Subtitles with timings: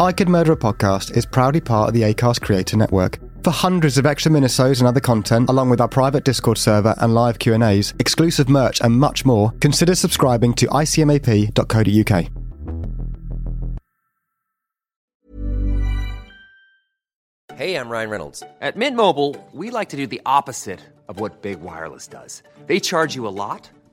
[0.00, 3.18] I Could Murder a Podcast is proudly part of the ACAST Creator Network.
[3.42, 7.14] For hundreds of extra minisodes and other content, along with our private Discord server and
[7.14, 12.28] live Q&As, exclusive merch and much more, consider subscribing to icmap.co.uk.
[17.56, 18.44] Hey, I'm Ryan Reynolds.
[18.60, 20.78] At Mint Mobile, we like to do the opposite
[21.08, 22.44] of what Big Wireless does.
[22.68, 23.68] They charge you a lot,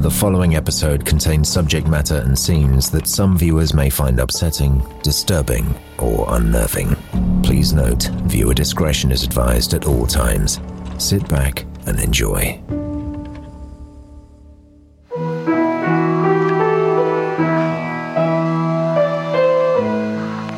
[0.00, 5.74] The following episode contains subject matter and scenes that some viewers may find upsetting, disturbing,
[5.98, 6.96] or unnerving.
[7.42, 10.58] Please note, viewer discretion is advised at all times.
[10.96, 12.58] Sit back and enjoy.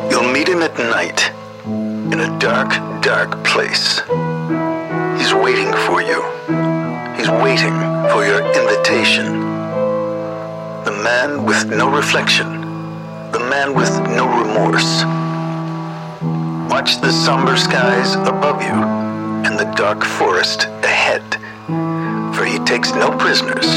[0.08, 1.32] You'll meet him at night
[2.12, 2.70] in a dark,
[3.02, 4.02] dark place.
[5.18, 6.71] He's waiting for you.
[7.22, 7.78] He's waiting
[8.10, 9.26] for your invitation.
[10.82, 12.48] The man with no reflection.
[13.30, 15.04] The man with no remorse.
[16.68, 18.74] Watch the somber skies above you
[19.46, 21.22] and the dark forest ahead.
[22.34, 23.68] For he takes no prisoners.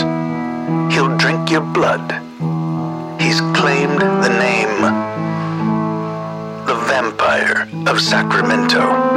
[0.92, 2.14] He'll drink your blood.
[3.22, 4.82] He's claimed the name
[6.66, 9.15] the Vampire of Sacramento.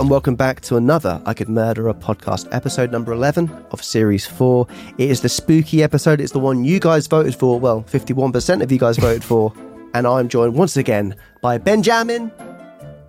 [0.00, 4.26] And welcome back to another I Could Murder a podcast, episode number 11 of series
[4.26, 4.66] 4.
[4.96, 6.22] It is the spooky episode.
[6.22, 7.60] It's the one you guys voted for.
[7.60, 9.52] Well, 51% of you guys voted for.
[9.92, 12.30] And I'm joined once again by Benjamin.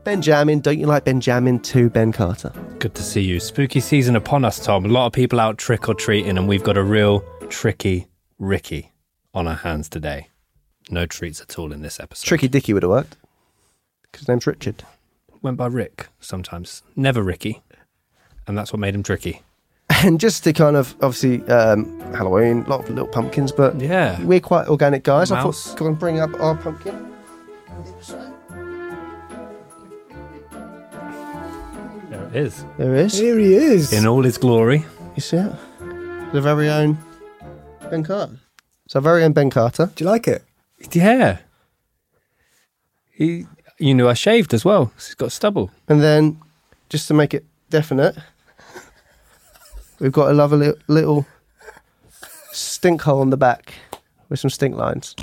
[0.03, 2.51] Benjamin, don't you like Benjamin too, Ben Carter?
[2.80, 3.40] Good to see you.
[3.40, 4.85] Spooky season upon us, Tom.
[4.85, 8.07] A lot of people out trick or treating, and we've got a real tricky
[8.40, 8.94] Ricky
[9.35, 10.30] on our hands today.
[10.90, 12.28] No treats at all in this episode.
[12.28, 13.16] Tricky Dicky would have worked.
[14.01, 14.84] Because his name's Richard.
[15.41, 16.84] Went by Rick sometimes.
[16.96, 17.62] Never Ricky.
[18.47, 19.41] And that's what made him tricky.
[20.03, 24.19] And just to kind of, obviously, um, Halloween, a lot of little pumpkins, but Yeah.
[24.24, 25.31] we're quite organic guys.
[25.31, 25.68] I Mouse.
[25.68, 26.96] thought, go and bring up our pumpkin.
[32.09, 32.66] There it is.
[32.78, 33.18] There it is.
[33.18, 33.94] Here he is.
[33.94, 34.85] In all his glory.
[35.16, 35.51] You see it?
[36.34, 36.97] The very own
[37.90, 38.38] Ben Carter.
[38.88, 39.91] So, very own Ben Carter.
[39.96, 40.44] Do you like it?
[40.91, 41.40] Yeah.
[43.12, 43.46] He,
[43.81, 44.92] you knew I shaved as well.
[44.96, 45.72] He's got stubble.
[45.88, 46.40] And then,
[46.90, 48.16] just to make it definite,
[50.00, 51.25] we've got a lovely li- little
[52.52, 53.74] stink hole on the back
[54.30, 55.16] with some stink lines.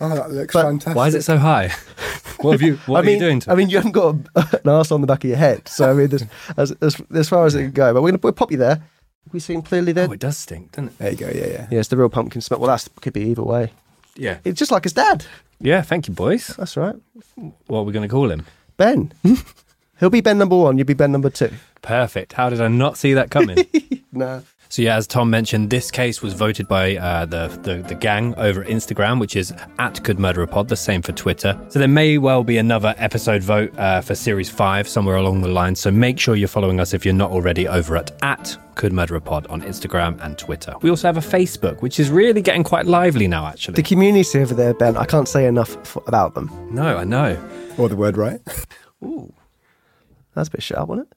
[0.00, 0.96] Oh, that looks But fantastic.
[0.96, 1.72] Why is it so high?
[2.40, 2.76] What have you?
[2.84, 3.40] What I are mean, you doing?
[3.40, 5.66] To I mean, you haven't got a, an arse on the back of your head.
[5.66, 6.24] So, I mean, there's,
[6.58, 7.94] as, as, as far as it can go.
[7.94, 8.82] But we're going to we'll pop you there.
[9.32, 10.08] We seen clearly there.
[10.10, 10.98] oh, it does stink, doesn't it?
[10.98, 11.28] There you go.
[11.28, 11.66] Yeah, yeah.
[11.70, 12.60] yeah, it's the real pumpkin smell.
[12.60, 13.72] Well, that could be either way.
[14.16, 14.38] Yeah.
[14.44, 15.24] It's just like his dad.
[15.64, 15.82] Yeah.
[15.82, 16.48] Thank you, boys.
[16.58, 16.94] That's right.
[17.66, 18.46] What are we going to call him?
[18.76, 19.12] Ben.
[20.00, 20.76] He'll be Ben number one.
[20.76, 21.50] You'll be Ben number two.
[21.82, 22.34] Perfect.
[22.34, 23.58] How did I not see that coming?
[24.16, 24.44] No.
[24.68, 28.34] So yeah, as Tom mentioned, this case was voted by uh, the, the the gang
[28.36, 30.68] over at Instagram, which is at Could Murder a Pod.
[30.68, 31.58] The same for Twitter.
[31.68, 35.48] So there may well be another episode vote uh, for Series Five somewhere along the
[35.48, 35.76] line.
[35.76, 39.14] So make sure you're following us if you're not already over at at Could Murder
[39.16, 40.74] a Pod on Instagram and Twitter.
[40.82, 43.46] We also have a Facebook, which is really getting quite lively now.
[43.46, 46.50] Actually, The community over there, Ben, I can't say enough f- about them.
[46.72, 47.38] no, I know.
[47.78, 48.40] Or the word right.
[49.04, 49.32] Ooh,
[50.34, 51.16] that's a bit sharp, wasn't it?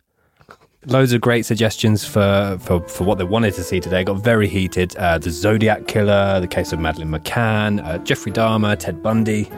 [0.85, 4.03] Loads of great suggestions for, for, for what they wanted to see today.
[4.03, 4.95] Got very heated.
[4.95, 9.51] Uh, the Zodiac Killer, the case of Madeline McCann, uh, Jeffrey Dahmer, Ted Bundy.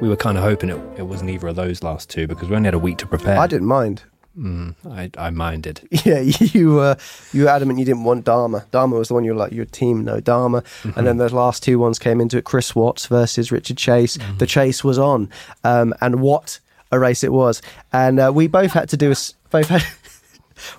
[0.00, 2.54] We were kind of hoping it, it wasn't either of those last two because we
[2.56, 3.38] only had a week to prepare.
[3.38, 4.02] I didn't mind.
[4.38, 5.80] I, I minded.
[6.04, 6.98] Yeah, you were
[7.32, 8.66] you were adamant you didn't want Dahmer.
[8.66, 10.62] Dahmer was the one you were like your team no Dahmer,
[10.94, 14.18] and then the last two ones came into it: Chris Watts versus Richard Chase.
[14.36, 15.30] The chase was on,
[15.64, 16.60] um, and what
[16.92, 17.62] a race it was!
[17.94, 19.16] And uh, we both had to do a
[19.50, 19.82] both had.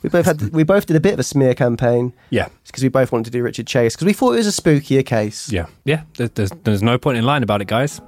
[0.01, 2.47] We both had we both did a bit of a smear campaign Yeah.
[2.65, 5.06] because we both wanted to do Richard Chase because we thought it was a spookier
[5.06, 5.51] case.
[5.51, 5.68] Yeah.
[5.85, 6.03] Yeah.
[6.18, 8.01] There, there's, there's no point in lying about it, guys.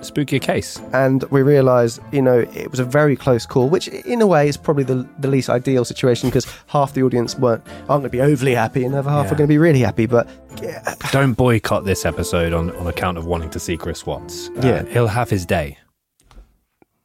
[0.00, 0.80] Spookier case.
[0.92, 4.48] and we realised, you know, it was a very close call, which in a way
[4.48, 8.08] is probably the, the least ideal situation because half the audience weren't aren't going to
[8.08, 9.32] be overly happy, and the other half Yeah.
[9.32, 10.06] are going to be really happy.
[10.06, 10.28] But
[10.60, 14.48] yeah, Don't boycott this episode on, on account of wanting to see Chris Watts.
[14.56, 14.84] Uh, Yeah.
[14.86, 15.78] He'll have his day.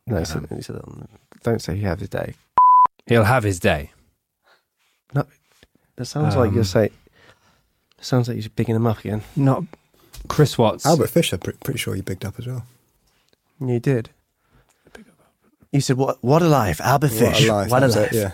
[0.07, 1.07] no, so, he said, um,
[1.43, 2.33] don't say he have his day.
[3.07, 3.91] He'll have his day.
[5.13, 5.25] No,
[5.95, 6.89] that sounds like you're Um, saying.
[8.01, 9.23] Sounds like you're bigging him up again.
[9.35, 9.63] Not
[10.27, 10.85] Chris Watts.
[10.85, 12.63] Albert Fisher, pre- pretty sure you picked up as well.
[13.59, 14.09] You did.
[15.71, 16.17] You said, "What?
[16.23, 17.41] What a life, Albert Fish!
[17.47, 17.71] What a life.
[17.71, 18.31] What a that was life!" it, yeah.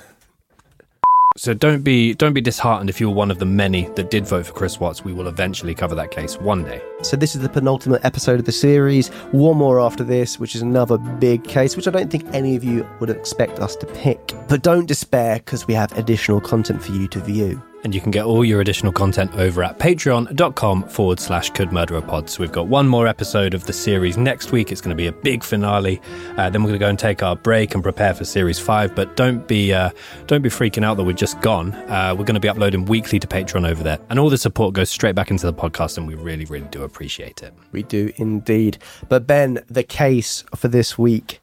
[1.36, 4.28] So don't be don't be disheartened if you were one of the many that did
[4.28, 5.04] vote for Chris Watts.
[5.04, 6.81] We will eventually cover that case one day.
[7.02, 9.08] So this is the penultimate episode of the series.
[9.31, 12.64] One more after this, which is another big case, which I don't think any of
[12.64, 14.32] you would expect us to pick.
[14.54, 17.60] But don't despair, because we have additional content for you to view.
[17.84, 21.96] And you can get all your additional content over at patreon.com forward slash could murder
[21.96, 22.30] a pod.
[22.30, 24.72] So we've got one more episode of the series next week.
[24.72, 26.00] It's going to be a big finale.
[26.38, 28.94] Uh, then we're going to go and take our break and prepare for series five.
[28.94, 29.90] But don't be uh,
[30.28, 31.74] don't be freaking out that we're just gone.
[31.90, 34.76] Uh, we're going to be uploading weekly to Patreon over there, and all the support
[34.76, 37.56] goes straight back into the podcast, and we really, really do appreciate it.
[37.72, 38.78] We do indeed.
[39.10, 41.42] But Ben, the case for this week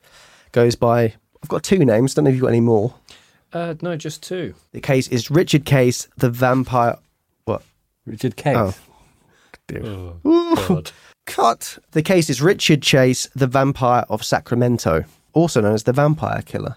[0.52, 1.14] goes by.
[1.42, 2.12] I've got two names.
[2.12, 2.94] Don't know if you've got any more.
[3.52, 4.54] Uh, no, just two.
[4.72, 6.96] The case is Richard Case, the vampire.
[7.44, 7.62] What?
[8.06, 8.56] Richard Case.
[8.56, 8.74] Oh.
[10.24, 10.90] Oh, God.
[11.26, 11.78] Cut.
[11.92, 16.76] The case is Richard Chase, the vampire of Sacramento, also known as the Vampire Killer.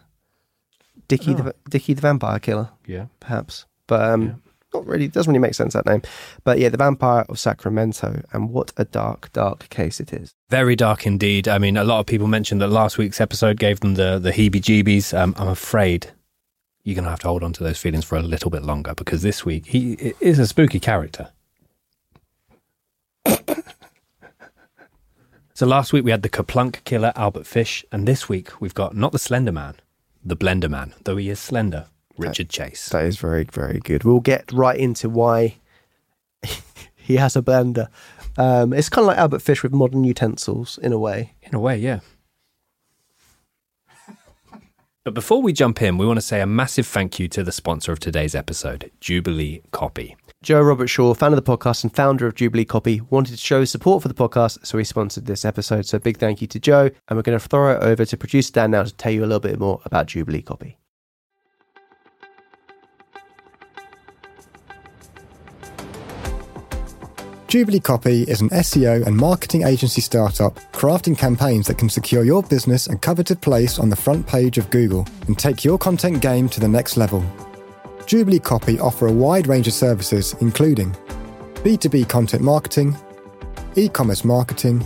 [1.08, 3.06] Dickie, the, Dickie the Vampire Killer, Yeah.
[3.20, 4.42] perhaps, but um,
[4.74, 5.08] not really.
[5.08, 6.02] Doesn't really make sense that name.
[6.44, 10.32] But yeah, the Vampire of Sacramento, and what a dark, dark case it is.
[10.50, 11.48] Very dark indeed.
[11.48, 14.32] I mean, a lot of people mentioned that last week's episode gave them the, the
[14.32, 15.18] heebie jeebies.
[15.18, 16.12] Um, I'm afraid
[16.84, 18.94] you're going to have to hold on to those feelings for a little bit longer
[18.94, 21.30] because this week he is a spooky character.
[25.54, 28.96] so last week we had the Kaplunk killer, Albert Fish, and this week we've got
[28.96, 29.76] not the Slender Man,
[30.24, 31.88] the Blender Man, though he is slender,
[32.18, 32.90] Richard Chase.
[32.90, 34.04] That is very, very good.
[34.04, 35.56] We'll get right into why
[36.96, 37.88] he has a blender.
[38.38, 41.34] Um, it's kind of like Albert Fish with modern utensils in a way.
[41.44, 42.00] In a way, yeah.
[45.06, 47.52] But before we jump in, we want to say a massive thank you to the
[47.52, 50.16] sponsor of today's episode, Jubilee Copy.
[50.42, 53.60] Joe Robert Shaw, fan of the podcast and founder of Jubilee Copy, wanted to show
[53.60, 55.86] his support for the podcast, so he sponsored this episode.
[55.86, 58.54] So big thank you to Joe, and we're going to throw it over to producer
[58.54, 60.78] Dan now to tell you a little bit more about Jubilee Copy.
[67.54, 72.42] Jubilee Copy is an SEO and marketing agency startup crafting campaigns that can secure your
[72.42, 76.50] business a coveted place on the front page of Google and take your content game
[76.50, 77.24] to the next level.
[78.08, 80.96] Jubilee Copy offer a wide range of services, including
[81.58, 82.98] B2B content marketing,
[83.76, 84.84] e commerce marketing,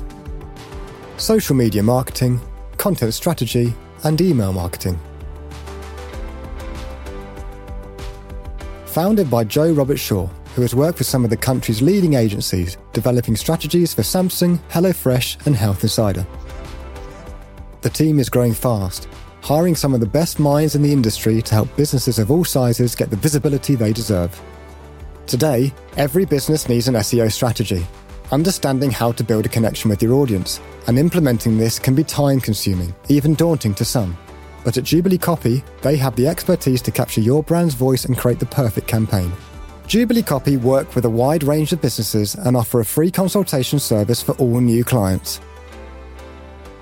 [1.16, 2.38] social media marketing,
[2.76, 5.00] content strategy, and email marketing.
[8.88, 10.28] Founded by Joe Robert Shaw,
[10.58, 15.46] who has worked with some of the country's leading agencies developing strategies for Samsung, HelloFresh,
[15.46, 16.26] and Health Insider.
[17.82, 19.08] The team is growing fast,
[19.44, 22.96] hiring some of the best minds in the industry to help businesses of all sizes
[22.96, 24.42] get the visibility they deserve.
[25.28, 27.86] Today, every business needs an SEO strategy.
[28.32, 32.40] Understanding how to build a connection with your audience and implementing this can be time
[32.40, 34.18] consuming, even daunting to some.
[34.64, 38.40] But at Jubilee Copy, they have the expertise to capture your brand's voice and create
[38.40, 39.32] the perfect campaign.
[39.88, 44.22] Jubilee Copy work with a wide range of businesses and offer a free consultation service
[44.22, 45.40] for all new clients.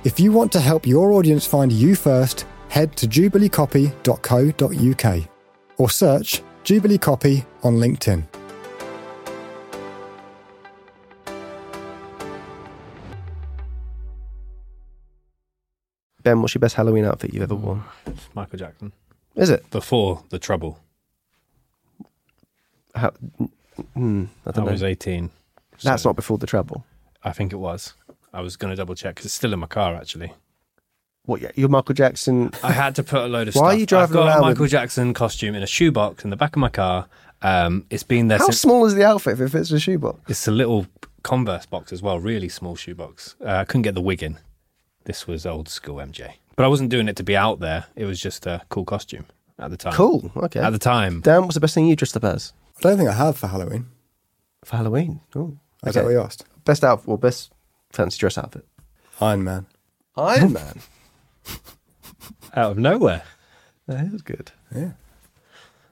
[0.04, 5.30] If you want to help your audience find you first, head to jubileecopy.co.uk
[5.78, 8.24] or search Jubilee Copy on LinkedIn.
[16.24, 17.84] Ben, what's your best Halloween outfit you've ever worn?
[18.34, 18.94] Michael Jackson.
[19.36, 19.70] Is it?
[19.70, 20.80] Before the trouble.
[22.96, 23.12] How,
[23.96, 24.72] mm, I I don't know.
[24.72, 25.30] was 18.
[25.84, 26.86] That's not before the trouble.
[27.24, 27.94] I think it was.
[28.34, 30.34] I was going to double check because it's still in my car, actually.
[31.26, 31.42] What?
[31.42, 32.52] yeah, You're Michael Jackson.
[32.64, 33.74] I had to put a load of Why stuff.
[33.74, 36.30] are you driving I've got around a with- Michael Jackson costume in a shoebox in
[36.30, 37.08] the back of my car.
[37.42, 38.62] Um, it's been there How since.
[38.62, 40.20] small is the outfit if it fits in a shoebox?
[40.30, 40.88] It's a little
[41.24, 43.36] Converse box as well, really small shoebox.
[43.44, 44.38] Uh, I couldn't get the wig in.
[45.06, 46.34] This was old school MJ.
[46.56, 47.86] But I wasn't doing it to be out there.
[47.96, 49.26] It was just a cool costume
[49.60, 49.94] at the time.
[49.94, 50.32] Cool.
[50.38, 50.60] Okay.
[50.60, 51.22] At the time.
[51.22, 53.48] Dan, what's the best thing you dressed up as I don't think I have for
[53.48, 53.88] Halloween.
[54.64, 55.22] for Halloween?
[55.36, 56.46] Oh, Is that what you asked?
[56.66, 57.52] Best outfit or best
[57.92, 58.66] fancy dress outfit?
[59.22, 59.66] Iron Man.
[60.18, 60.80] Iron Man.
[62.56, 63.24] Out of nowhere.
[63.88, 64.52] that is good.
[64.74, 64.92] Yeah.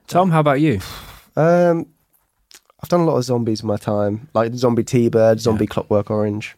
[0.08, 0.80] Tom, how about you?
[1.36, 1.88] Um,
[2.82, 6.56] I've done a lot of zombies in my time, like Zombie T-Bird, Zombie Clockwork Orange,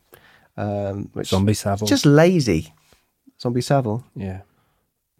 [0.57, 1.87] um, which Zombie Savile.
[1.87, 2.73] just lazy.
[3.39, 4.03] Zombie Savile.
[4.15, 4.41] yeah.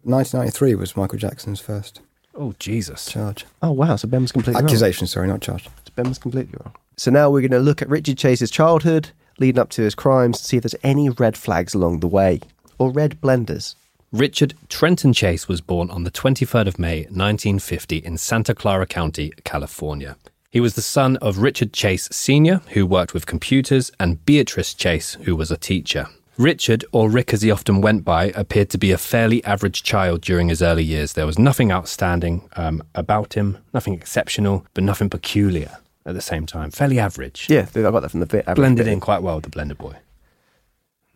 [0.02, 2.00] 1993 was Michael Jackson's first
[2.36, 3.06] Oh, Jesus.
[3.06, 3.46] charge.
[3.62, 3.96] Oh wow!
[3.96, 4.64] So Ben was completely wrong.
[4.64, 5.68] Accusation, sorry, not charge.
[5.94, 6.74] Ben was completely wrong.
[6.96, 10.38] So now we're going to look at Richard Chase's childhood, leading up to his crimes,
[10.38, 12.40] to see if there's any red flags along the way,
[12.78, 13.74] or red blenders.
[14.12, 19.32] Richard Trenton Chase was born on the 23rd of May, 1950, in Santa Clara County,
[19.44, 20.16] California.
[20.50, 25.14] He was the son of Richard Chase Sr., who worked with computers, and Beatrice Chase,
[25.24, 26.06] who was a teacher.
[26.38, 30.20] Richard, or Rick as he often went by, appeared to be a fairly average child
[30.20, 31.14] during his early years.
[31.14, 36.46] There was nothing outstanding um, about him, nothing exceptional, but nothing peculiar at the same
[36.46, 36.70] time.
[36.70, 37.46] Fairly average.
[37.48, 38.46] Yeah, I got that from the bit.
[38.54, 38.92] Blended bit.
[38.92, 39.96] in quite well, the blender boy.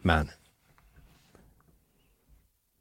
[0.02, 0.30] Man.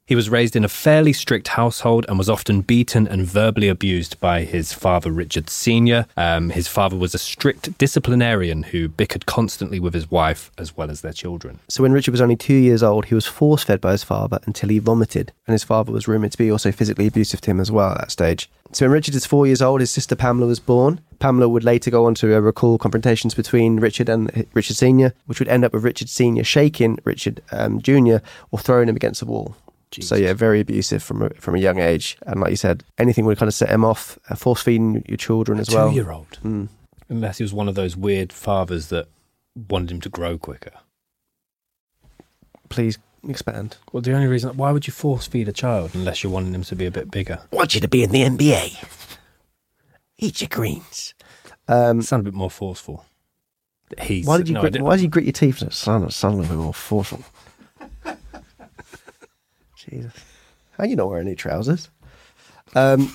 [0.10, 4.20] He was raised in a fairly strict household and was often beaten and verbally abused
[4.20, 6.08] by his father, Richard Sr.
[6.18, 10.90] Um, his father was a strict disciplinarian who bickered constantly with his wife as well
[10.90, 11.60] as their children.
[11.68, 14.40] So when Richard was only two years old, he was force fed by his father
[14.48, 17.60] until he vomited, and his father was rumoured to be also physically abusive to him
[17.60, 18.50] as well at that stage.
[18.72, 21.02] So when Richard is four years old, his sister Pamela was born.
[21.20, 25.14] Pamela would later go on to uh, recall confrontations between Richard and uh, Richard Senior,
[25.28, 29.20] which would end up with Richard Senior shaking Richard um, Junior or throwing him against
[29.20, 29.56] the wall.
[29.92, 33.26] So yeah, very abusive from a, from a young age, and like you said, anything
[33.26, 34.20] would kind of set him off.
[34.30, 35.90] Uh, force feeding your children as well.
[35.90, 36.38] Two year old.
[36.44, 36.70] Mm.
[37.10, 39.08] Unless he was one of those weird fathers that
[39.56, 40.74] wanted him to grow quicker.
[42.70, 43.78] Please expand.
[43.92, 46.64] Well, the only reason, why would you force feed a child unless you're wanting him
[46.64, 47.40] to be a bit bigger?
[47.52, 49.18] Want you to be in the NBA.
[50.20, 51.16] Eat your greens.
[51.68, 53.06] Um, Sound a bit more forceful.
[54.00, 55.64] He's, Why did you no, grit, why did you grit your teeth?
[55.64, 57.24] It sounded, sounded a little bit more forceful.
[59.90, 60.14] Jesus.
[60.78, 61.90] How you not wearing any trousers?
[62.76, 63.14] Um,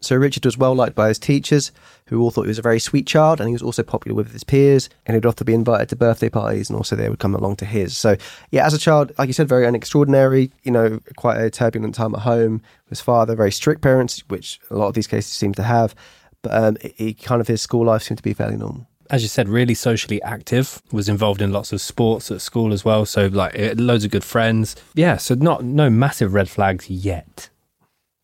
[0.00, 1.70] so Richard was well liked by his teachers,
[2.06, 4.32] who all thought he was a very sweet child, and he was also popular with
[4.32, 7.34] his peers, and he'd often be invited to birthday parties, and also they would come
[7.34, 7.96] along to his.
[7.96, 8.16] So,
[8.50, 10.50] yeah, as a child, like you said, very unextraordinary.
[10.64, 12.62] You know, quite a turbulent time at home.
[12.88, 15.94] His father, very strict parents, which a lot of these cases seem to have.
[16.42, 18.88] But um, he kind of his school life seemed to be fairly normal.
[19.12, 20.82] As you said, really socially active.
[20.90, 23.04] Was involved in lots of sports at school as well.
[23.04, 24.74] So like loads of good friends.
[24.94, 25.18] Yeah.
[25.18, 27.50] So not no massive red flags yet,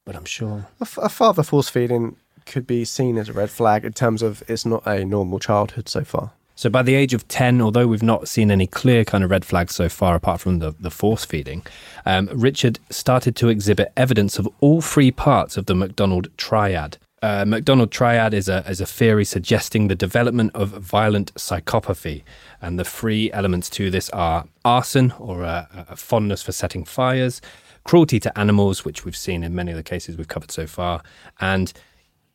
[0.04, 0.66] but I'm sure.
[0.80, 2.16] A, f- a father force feeding
[2.46, 5.88] could be seen as a red flag in terms of it's not a normal childhood
[5.88, 6.32] so far.
[6.54, 9.44] So by the age of 10, although we've not seen any clear kind of red
[9.44, 11.64] flags so far, apart from the, the force feeding,
[12.04, 16.98] um, Richard started to exhibit evidence of all three parts of the McDonald triad.
[17.20, 22.22] Uh, McDonald triad is a, is a theory suggesting the development of violent psychopathy.
[22.62, 27.40] And the three elements to this are arson, or a, a fondness for setting fires,
[27.84, 31.02] cruelty to animals, which we've seen in many of the cases we've covered so far,
[31.40, 31.72] and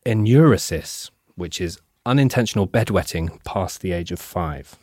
[0.05, 4.75] enuresis, which is unintentional bedwetting past the age of five.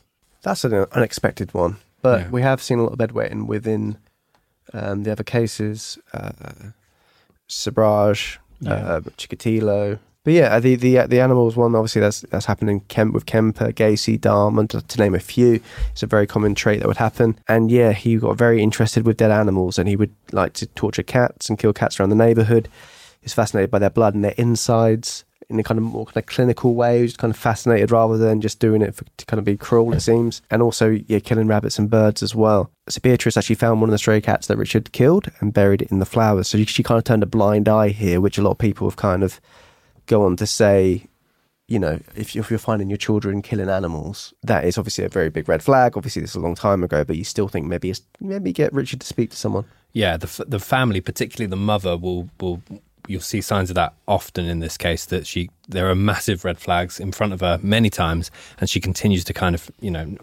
[0.42, 2.30] That's an unexpected one, but Yeah.
[2.30, 3.98] we have seen a lot of bedwetting within
[4.72, 5.98] um, the other cases.
[6.14, 6.30] Uh,
[7.48, 8.72] Sabraj, Yeah.
[8.72, 9.98] uh, Chikatilo.
[10.22, 13.72] But yeah, the the the animals one obviously that's that's happened in Kemp with Kemper,
[13.72, 15.60] Gacy, Dahmer, to, to name a few.
[15.92, 17.38] It's a very common trait that would happen.
[17.48, 21.02] And yeah, he got very interested with dead animals, and he would like to torture
[21.02, 22.68] cats and kill cats around the neighborhood.
[23.22, 26.26] He's fascinated by their blood and their insides in a kind of more kind of
[26.26, 27.02] clinical way.
[27.02, 29.92] Was kind of fascinated rather than just doing it for, to kind of be cruel,
[29.92, 30.42] it seems.
[30.50, 32.70] And also, yeah, killing rabbits and birds as well.
[32.88, 35.90] So Beatrice actually found one of the stray cats that Richard killed and buried it
[35.90, 36.48] in the flowers.
[36.48, 38.96] So she, kind of turned a blind eye here, which a lot of people have
[38.96, 39.40] kind of
[40.06, 41.06] go on to say,
[41.68, 45.30] you know, if, if you're finding your children killing animals, that is obviously a very
[45.30, 45.96] big red flag.
[45.96, 49.00] Obviously, this is a long time ago, but you still think maybe maybe get Richard
[49.00, 49.64] to speak to someone.
[49.92, 52.60] Yeah, the the family, particularly the mother, will will
[53.10, 55.04] you'll see signs of that often in this case.
[55.04, 58.80] That she there are massive red flags in front of her many times, and she
[58.80, 60.16] continues to kind of you know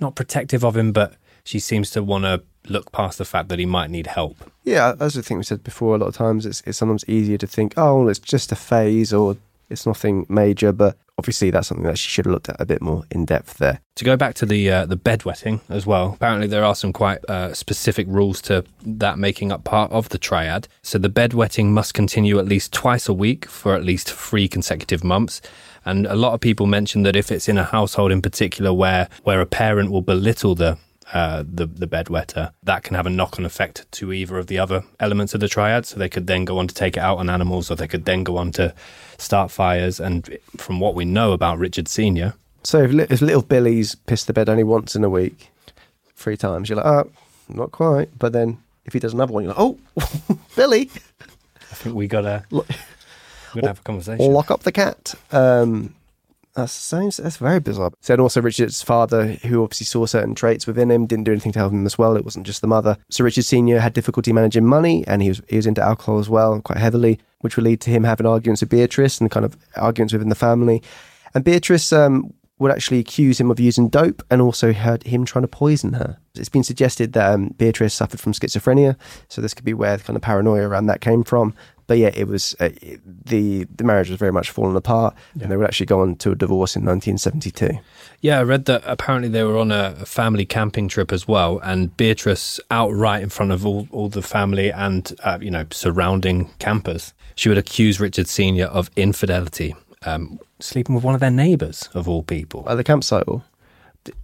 [0.00, 3.58] not protective of him, but she seems to want to look past the fact that
[3.58, 4.50] he might need help.
[4.64, 7.38] Yeah, as I think we said before, a lot of times it's, it's sometimes easier
[7.38, 9.36] to think, oh, well, it's just a phase or
[9.68, 10.72] it's nothing major.
[10.72, 13.58] But obviously, that's something that she should have looked at a bit more in depth
[13.58, 13.80] there.
[13.94, 17.24] To go back to the uh, the bedwetting as well, apparently there are some quite
[17.28, 20.66] uh, specific rules to that making up part of the triad.
[20.82, 25.04] So the bedwetting must continue at least twice a week for at least three consecutive
[25.04, 25.40] months.
[25.84, 29.08] And a lot of people mention that if it's in a household in particular where
[29.22, 30.76] where a parent will belittle the
[31.12, 34.58] uh, the the bedwetter, that can have a knock on effect to either of the
[34.58, 35.84] other elements of the triad.
[35.86, 38.04] So they could then go on to take it out on animals, or they could
[38.04, 38.74] then go on to
[39.18, 40.00] start fires.
[40.00, 44.26] And from what we know about Richard Senior, So if, li- if little Billy's pissed
[44.26, 45.48] the bed only once in a week,
[46.16, 47.10] three times, you're like, oh,
[47.48, 48.08] not quite.
[48.18, 50.90] But then if he does another one, you're like, oh, Billy,
[51.70, 52.60] I think we gotta we
[53.54, 54.32] gotta have a conversation.
[54.32, 55.14] lock up the cat.
[55.30, 55.94] Um,
[56.54, 57.92] that sounds that's very bizarre.
[58.00, 61.52] So, and also Richard's father, who obviously saw certain traits within him, didn't do anything
[61.52, 62.16] to help him as well.
[62.16, 62.98] It wasn't just the mother.
[63.10, 66.28] So Richard Senior had difficulty managing money, and he was he was into alcohol as
[66.28, 69.56] well, quite heavily, which would lead to him having arguments with Beatrice and kind of
[69.76, 70.82] arguments within the family.
[71.34, 75.42] And Beatrice um, would actually accuse him of using dope, and also heard him trying
[75.42, 76.18] to poison her.
[76.34, 78.96] It's been suggested that um, Beatrice suffered from schizophrenia,
[79.28, 81.54] so this could be where the kind of paranoia around that came from.
[81.86, 82.70] But yeah, it was uh,
[83.24, 86.30] the the marriage was very much falling apart, and they would actually go on to
[86.30, 87.78] a divorce in 1972.
[88.20, 91.58] Yeah, I read that apparently they were on a, a family camping trip as well,
[91.62, 96.50] and Beatrice, outright in front of all, all the family and uh, you know surrounding
[96.58, 99.74] campers, she would accuse Richard Senior of infidelity,
[100.06, 102.64] um, sleeping with one of their neighbours of all people.
[102.68, 103.42] At the campsite, or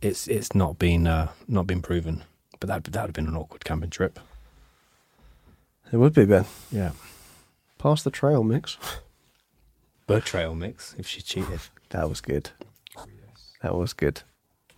[0.00, 2.22] It's it's not been uh, not been proven,
[2.60, 4.20] but that that would have been an awkward camping trip.
[5.92, 6.44] it would be Ben.
[6.70, 6.92] Yeah,
[7.78, 8.76] Pass the trail mix.
[10.06, 11.60] betrayal mix if she cheated.
[11.90, 12.50] That was good.
[13.62, 14.22] That was good.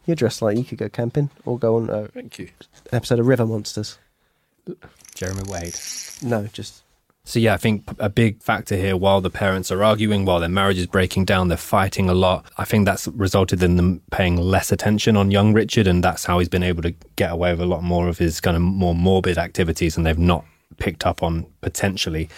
[0.06, 2.50] You're dressed like you could go camping or go on uh, Thank you,
[2.90, 3.98] an episode of River Monsters.
[5.14, 5.76] Jeremy Wade.
[6.22, 6.82] No, just
[7.24, 10.48] So yeah, I think a big factor here while the parents are arguing, while their
[10.48, 12.44] marriage is breaking down, they're fighting a lot.
[12.58, 16.38] I think that's resulted in them paying less attention on young Richard, and that's how
[16.38, 18.94] he's been able to get away with a lot more of his kind of more
[18.94, 20.44] morbid activities, and they've not
[20.78, 22.28] picked up on potentially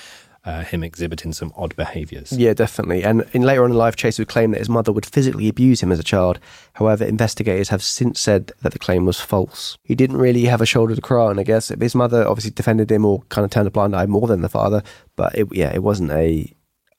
[0.44, 2.33] uh, him exhibiting some odd behaviours.
[2.33, 3.05] Yeah, definitely.
[3.05, 5.83] And in later on in life, Chase would claim that his mother would physically abuse
[5.83, 6.40] him as a child.
[6.74, 9.78] However, investigators have since said that the claim was false.
[9.85, 11.68] He didn't really have a shoulder to cry on, I guess.
[11.68, 14.48] His mother obviously defended him or kind of turned a blind eye more than the
[14.48, 14.83] father,
[15.16, 16.52] but it, yeah, it wasn't a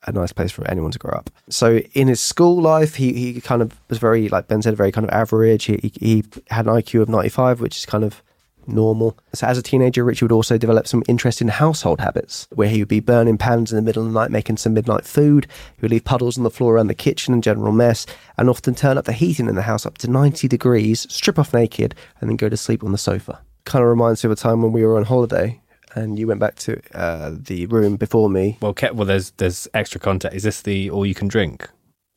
[0.06, 1.30] a nice place for anyone to grow up.
[1.50, 4.92] So in his school life, he, he kind of was very, like Ben said, very
[4.92, 5.64] kind of average.
[5.64, 8.22] He, he, he had an IQ of 95, which is kind of
[8.68, 9.18] normal.
[9.34, 12.80] So as a teenager, Richie would also develop some interest in household habits, where he
[12.80, 15.48] would be burning pans in the middle of the night making some midnight food.
[15.76, 18.06] He would leave puddles on the floor around the kitchen and general mess,
[18.38, 21.54] and often turn up the heating in the house up to 90 degrees, strip off
[21.54, 23.42] naked, and then go to sleep on the sofa.
[23.66, 25.60] Kind of reminds me of a time when we were on holiday.
[25.96, 28.58] And you went back to uh, the room before me.
[28.62, 30.34] Well, Ke- well, there's there's extra content.
[30.34, 31.70] Is this the all you can drink,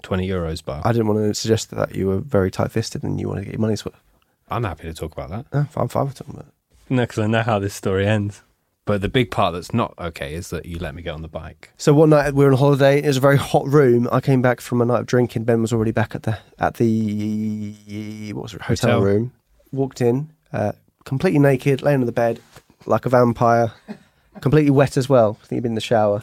[0.03, 0.81] twenty euros bar?
[0.83, 3.45] I didn't want to suggest that you were very tight fisted and you want to
[3.45, 4.01] get your money's worth.
[4.49, 5.47] I'm happy to talk about that.
[5.53, 6.53] No, I'm fine with talking about it.
[6.95, 8.43] No, because I know how this story ends.
[8.85, 11.27] But the big part that's not okay is that you let me get on the
[11.29, 11.71] bike.
[11.77, 13.03] So one night we were on holiday.
[13.03, 14.09] It was a very hot room.
[14.13, 15.43] I came back from a night of drinking.
[15.43, 19.03] Ben was already back at the at the what was it hotel, Hotel.
[19.03, 19.33] room.
[19.73, 20.71] Walked in, uh,
[21.05, 22.39] completely naked, laying on the bed
[22.87, 23.73] like a vampire,
[24.41, 25.37] completely wet as well.
[25.43, 26.23] I think he'd been in the shower.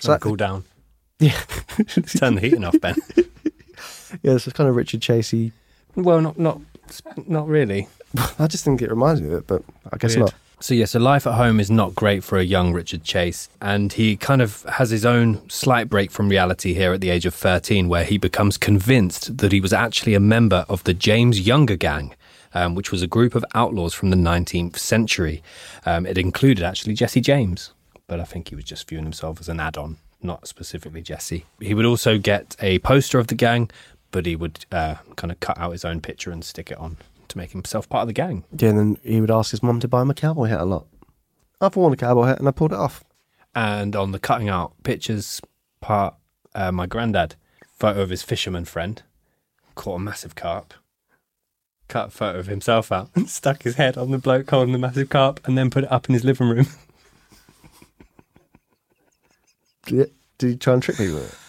[0.00, 0.64] So that- cool down.
[1.18, 1.40] Yeah,
[2.18, 2.94] Turn the heating off, Ben.
[3.16, 4.34] yeah.
[4.34, 5.52] this is kind of Richard Chasey.
[5.94, 6.60] well, not not
[7.26, 7.88] not really.
[8.38, 10.26] I just think it reminds me of it, but I guess Weird.
[10.26, 10.34] not.
[10.58, 13.92] So yeah, so life at home is not great for a young Richard Chase, and
[13.92, 17.34] he kind of has his own slight break from reality here at the age of
[17.34, 21.76] thirteen, where he becomes convinced that he was actually a member of the James Younger
[21.76, 22.14] Gang.
[22.54, 25.42] Um, which was a group of outlaws from the 19th century.
[25.84, 27.74] Um, it included actually Jesse James,
[28.06, 31.44] but I think he was just viewing himself as an add on, not specifically Jesse.
[31.60, 33.68] He would also get a poster of the gang,
[34.10, 36.96] but he would uh, kind of cut out his own picture and stick it on
[37.28, 38.44] to make himself part of the gang.
[38.56, 40.64] Yeah, and then he would ask his mum to buy him a cowboy hat a
[40.64, 40.86] lot.
[41.60, 43.02] I've worn a cowboy hat and I pulled it off.
[43.54, 45.40] And on the cutting out pictures
[45.80, 46.14] part,
[46.54, 47.36] uh, my granddad,
[47.72, 49.02] photo of his fisherman friend,
[49.74, 50.74] caught a massive carp,
[51.88, 54.78] cut a photo of himself out and stuck his head on the bloke holding the
[54.78, 56.66] massive carp and then put it up in his living room.
[59.86, 61.45] Did did he try and trick me with it?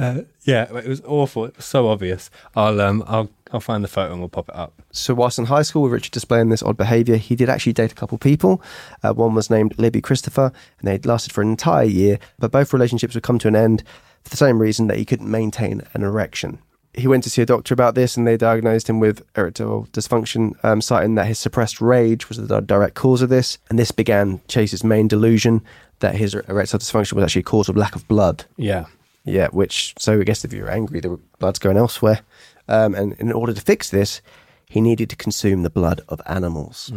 [0.00, 1.44] Uh, yeah, it was awful.
[1.44, 2.30] It was so obvious.
[2.56, 4.80] I'll um, I'll I'll find the photo and we'll pop it up.
[4.92, 7.92] So, whilst in high school with Richard displaying this odd behaviour, he did actually date
[7.92, 8.62] a couple of people.
[9.02, 12.72] Uh, one was named Libby Christopher, and they lasted for an entire year, but both
[12.72, 13.82] relationships would come to an end
[14.22, 16.60] for the same reason that he couldn't maintain an erection.
[16.94, 20.52] he went to see a doctor about this, and they diagnosed him with erectile dysfunction,
[20.64, 23.58] um, citing that his suppressed rage was the direct cause of this.
[23.68, 25.62] And this began Chase's main delusion
[26.00, 28.44] that his erectile dysfunction was actually a cause of lack of blood.
[28.56, 28.86] Yeah.
[29.24, 32.20] Yeah, which so I guess if you're angry, the blood's going elsewhere.
[32.68, 34.22] Um, and in order to fix this,
[34.66, 36.92] he needed to consume the blood of animals.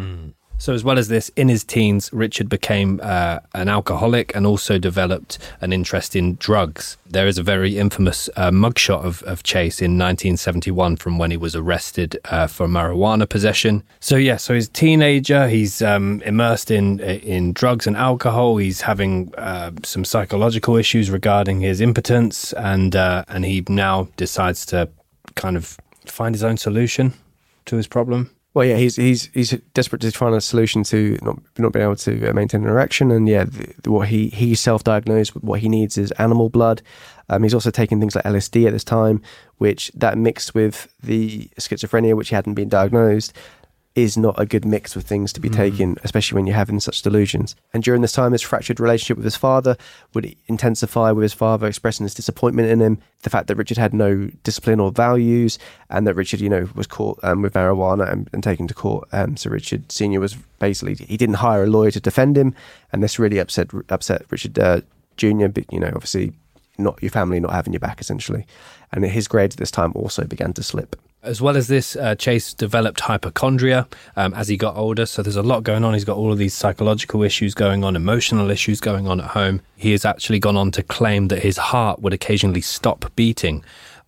[0.57, 4.77] So, as well as this, in his teens, Richard became uh, an alcoholic and also
[4.77, 6.95] developed an interest in drugs.
[7.05, 11.37] There is a very infamous uh, mugshot of, of Chase in 1971 from when he
[11.37, 13.83] was arrested uh, for marijuana possession.
[13.99, 15.47] So, yeah, so he's a teenager.
[15.49, 18.57] He's um, immersed in in drugs and alcohol.
[18.57, 24.65] He's having uh, some psychological issues regarding his impotence, and uh, and he now decides
[24.67, 24.89] to
[25.35, 27.13] kind of find his own solution
[27.65, 28.29] to his problem.
[28.53, 31.95] Well, yeah, he's he's he's desperate to find a solution to not not being able
[31.95, 35.69] to uh, maintain an erection, and yeah, the, the- what he he self-diagnosed what he
[35.69, 36.81] needs is animal blood.
[37.29, 39.21] Um, he's also taking things like LSD at this time,
[39.57, 43.33] which that mixed with the schizophrenia, which he hadn't been diagnosed,
[43.95, 47.03] is not a good mix of things to be taken, especially when you're having such
[47.03, 47.56] delusions.
[47.73, 49.77] And during this time, his fractured relationship with his father
[50.15, 53.93] would intensify with his father expressing his disappointment in him, the fact that Richard had
[53.93, 55.60] no discipline or values,
[55.91, 59.08] and that Richard, you know, was caught um, with marijuana and, and taken to court.
[59.12, 62.56] Um, so Richard Senior was basically he didn't hire a lawyer to defend him,
[62.91, 64.82] and this really upset upset Richard uh,
[65.17, 65.49] Junior.
[65.49, 66.34] But you know, obviously,
[66.79, 68.47] not your family not having your back essentially,
[68.91, 70.95] and his grades at this time also began to slip.
[71.23, 75.05] As well as this, uh, Chase developed hypochondria um, as he got older.
[75.05, 75.93] So there's a lot going on.
[75.93, 79.62] He's got all of these psychological issues going on, emotional issues going on at home.
[79.77, 83.63] He has actually gone on to claim that his heart would occasionally stop beating,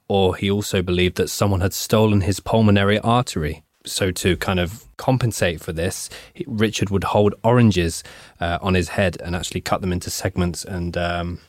[0.10, 3.64] or he also believed that someone had stolen his pulmonary artery.
[3.86, 6.10] So to kind of compensate for this,
[6.46, 8.04] Richard would hold oranges
[8.42, 11.40] uh, on his head and actually cut them into segments and um,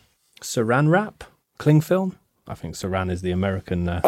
[0.41, 1.25] saran wrap,
[1.59, 2.17] cling film.
[2.47, 4.03] I think saran is the American uh,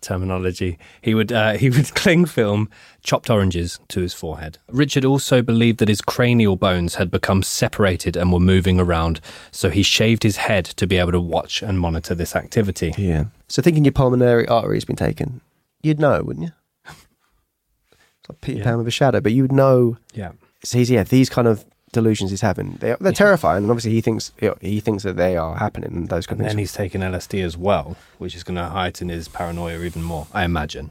[0.00, 0.78] terminology.
[1.02, 2.68] He would uh, he would cling film
[3.02, 4.58] chopped oranges to his forehead.
[4.70, 9.70] Richard also believed that his cranial bones had become separated and were moving around, so
[9.70, 12.92] he shaved his head to be able to watch and monitor this activity.
[12.98, 13.24] Yeah.
[13.48, 15.40] So thinking your pulmonary artery's been taken,
[15.82, 16.52] you'd know, wouldn't you?
[16.88, 18.64] It's like Peter Yeah.
[18.64, 19.96] Pan with a shadow, but you would know.
[20.12, 20.32] Yeah.
[20.64, 24.00] So he's, yeah, these kind of delusions he's having, they're, they're terrifying, and obviously he
[24.00, 26.56] thinks you know, he thinks that they are happening, and those kind And of then
[26.56, 26.70] things.
[26.70, 30.44] he's taken LSD as well, which is going to heighten his paranoia even more, I
[30.44, 30.90] imagine.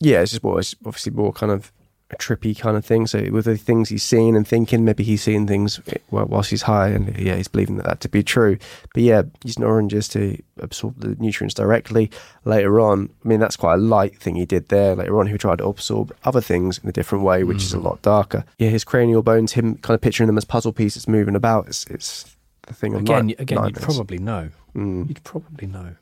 [0.00, 1.72] Yeah, it's just more, it's obviously more kind of
[2.18, 3.06] trippy kind of thing.
[3.06, 6.50] So with the things he's seeing and thinking, maybe he's seeing things eh, while- whilst
[6.50, 8.58] he's high, and eh, yeah, he's believing that, that to be true.
[8.92, 12.10] But yeah, using oranges to absorb the nutrients directly.
[12.44, 14.94] Later on, I mean, that's quite a light thing he did there.
[14.94, 17.78] Later on, he tried to absorb other things in a different way, which is a
[17.78, 17.84] mm.
[17.84, 18.44] lot darker.
[18.58, 21.68] Yeah, his cranial bones, him kind of picturing them as puzzle pieces moving about.
[21.68, 24.50] It's, it's the thing Again, night- again, you'd probably know.
[24.74, 25.08] Mm.
[25.08, 25.96] You'd probably know.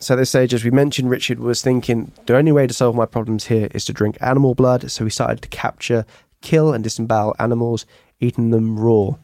[0.00, 2.94] So at this stage, as we mentioned, Richard was thinking the only way to solve
[2.94, 4.90] my problems here is to drink animal blood.
[4.92, 6.06] So he started to capture,
[6.40, 7.84] kill, and disembowel animals,
[8.20, 9.16] eating them raw.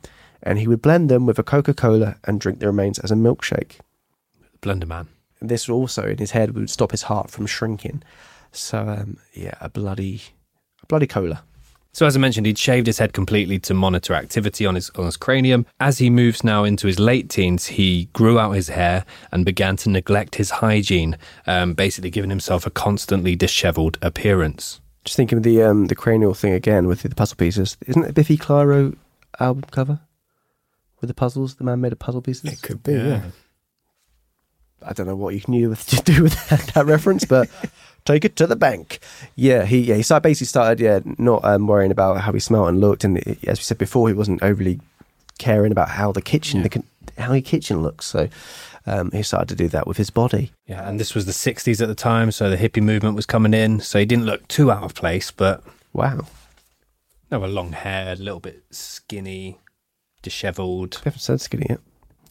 [0.42, 3.14] And he would blend them with a Coca Cola and drink the remains as a
[3.14, 3.78] milkshake.
[4.60, 5.06] Blender man.
[5.40, 8.02] And this also in his head would stop his heart from shrinking.
[8.50, 10.22] So um, yeah, a bloody,
[10.82, 11.44] a bloody cola.
[11.94, 15.04] So, as I mentioned, he'd shaved his head completely to monitor activity on his, on
[15.04, 15.64] his cranium.
[15.78, 19.76] As he moves now into his late teens, he grew out his hair and began
[19.76, 24.80] to neglect his hygiene, um, basically giving himself a constantly disheveled appearance.
[25.04, 27.76] Just thinking of the um, the cranial thing again with the puzzle pieces.
[27.86, 28.96] Isn't it Biffy Clyro
[29.38, 30.00] album cover
[31.00, 31.54] with the puzzles?
[31.54, 32.52] The man made of puzzle pieces.
[32.52, 33.22] It could be, yeah.
[34.82, 37.48] I don't know what you can do with, to do with that, that reference, but
[38.04, 38.98] take it to the bank.
[39.36, 42.68] Yeah, he yeah he started, basically started yeah not um, worrying about how he smelled
[42.68, 44.80] and looked, and as we said before, he wasn't overly
[45.38, 46.82] caring about how the kitchen the,
[47.18, 48.06] how your kitchen looks.
[48.06, 48.28] So
[48.86, 50.52] um, he started to do that with his body.
[50.66, 53.54] Yeah, and this was the 60s at the time, so the hippie movement was coming
[53.54, 53.80] in.
[53.80, 55.62] So he didn't look too out of place, but
[55.94, 56.26] Wow,
[57.30, 59.58] no, a long hair, a little bit skinny,
[60.22, 61.00] disheveled.
[61.04, 61.80] we haven't said skinny yet.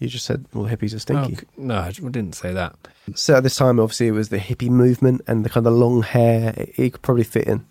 [0.03, 1.35] You just said all hippies are Oh, stinky.
[1.37, 2.75] c- no, I didn't say that.
[3.15, 6.01] So at this time, obviously, it was the hippie movement and the kind of long
[6.03, 6.53] hair.
[6.57, 7.65] It, it could probably fit in.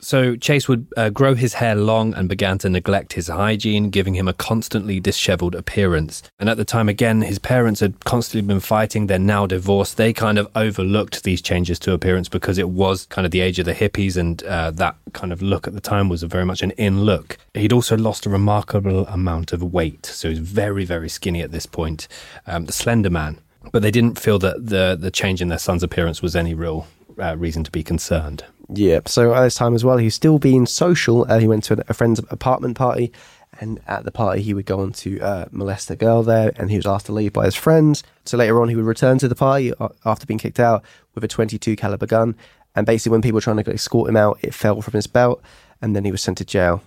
[0.00, 4.14] So Chase would uh, grow his hair long and began to neglect his hygiene, giving
[4.14, 6.22] him a constantly disheveled appearance.
[6.38, 9.06] And at the time, again, his parents had constantly been fighting.
[9.06, 9.96] They're now divorced.
[9.96, 13.58] They kind of overlooked these changes to appearance because it was kind of the age
[13.58, 16.62] of the hippies, and uh, that kind of look at the time was very much
[16.62, 17.38] an in look.
[17.54, 21.66] He'd also lost a remarkable amount of weight, so he's very, very skinny at this
[21.66, 22.08] point,
[22.46, 23.38] um, the Slender Man.
[23.72, 26.86] But they didn't feel that the the change in their son's appearance was any real
[27.18, 28.44] uh, reason to be concerned.
[28.72, 29.00] Yeah.
[29.06, 31.26] So at this time as well, he's still being social.
[31.28, 33.12] Uh, he went to a friend's apartment party,
[33.60, 36.70] And at the party, he would go on to uh, molest a girl there, and
[36.70, 38.02] he was asked to leave by his friends.
[38.24, 41.24] So later on, he would return to the party uh, after being kicked out with
[41.24, 42.36] a 22 caliber gun.
[42.76, 45.42] And basically, when people were trying to escort him out, it fell from his belt,
[45.82, 46.82] and then he was sent to jail.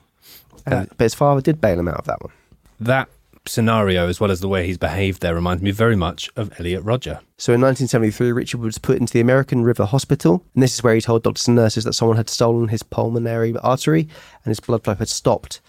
[0.65, 2.31] And, but his father did bail him out of that one.
[2.79, 3.09] That
[3.45, 6.83] scenario, as well as the way he's behaved there, reminds me very much of Elliot
[6.83, 7.19] Rodger.
[7.37, 10.95] So in 1973, Richard was put into the American River Hospital, and this is where
[10.95, 14.07] he told doctors and nurses that someone had stolen his pulmonary artery
[14.43, 15.61] and his blood flow had stopped.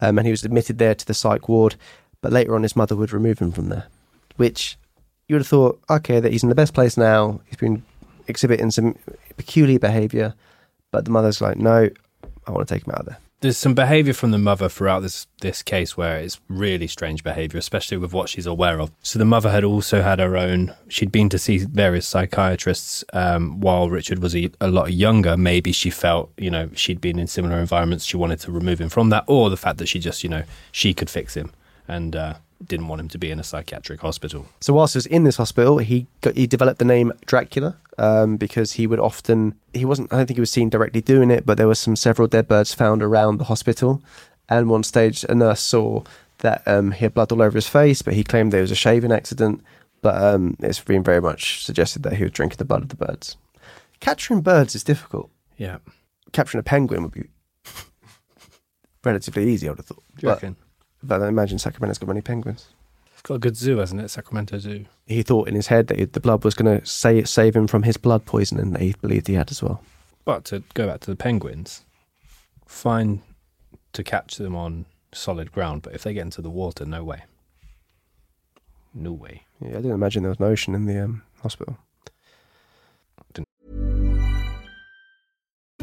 [0.00, 1.74] Um, and he was admitted there to the psych ward,
[2.20, 3.86] but later on his mother would remove him from there,
[4.36, 4.78] which
[5.26, 7.40] you would have thought, okay, that he's in the best place now.
[7.46, 7.82] He's been
[8.28, 8.96] exhibiting some
[9.36, 10.34] peculiar behaviour,
[10.90, 11.90] but the mother's like, no,
[12.46, 13.18] I want to take him out of there.
[13.40, 17.58] There's some behaviour from the mother throughout this this case where it's really strange behaviour,
[17.58, 18.90] especially with what she's aware of.
[19.02, 20.74] So the mother had also had her own.
[20.88, 25.36] She'd been to see various psychiatrists um, while Richard was a, a lot younger.
[25.36, 28.04] Maybe she felt, you know, she'd been in similar environments.
[28.04, 30.42] She wanted to remove him from that, or the fact that she just, you know,
[30.72, 31.52] she could fix him
[31.86, 34.46] and uh, didn't want him to be in a psychiatric hospital.
[34.60, 38.36] So whilst he was in this hospital, he got, he developed the name Dracula um,
[38.36, 41.46] because he would often he wasn't I don't think he was seen directly doing it,
[41.46, 44.02] but there were some several dead birds found around the hospital,
[44.48, 46.02] and one stage a nurse saw
[46.38, 48.76] that um, he had blood all over his face, but he claimed there was a
[48.76, 49.62] shaving accident.
[50.00, 52.96] But um, it's been very much suggested that he was drinking the blood of the
[52.96, 53.36] birds.
[53.98, 55.28] Capturing birds is difficult.
[55.56, 55.78] Yeah.
[56.32, 57.28] Capturing a penguin would be
[59.04, 60.02] relatively easy, I would have thought.
[60.16, 60.56] Do you But, reckon?
[61.02, 62.68] But I imagine Sacramento's got many penguins.
[63.12, 64.08] It's got a good zoo, hasn't it?
[64.10, 64.84] Sacramento Zoo.
[65.06, 66.86] he thought in his head that the blood was going to
[67.26, 69.82] save him from his blood poisoning that he believed he had as well.
[70.24, 71.84] But to go back to the penguins,
[72.66, 73.22] fine
[73.92, 77.24] to catch them on solid ground, but if they get into the water, no way.
[78.94, 79.42] No way.
[79.60, 81.76] Yeah, I didn't imagine there was an ocean in the um, hospital.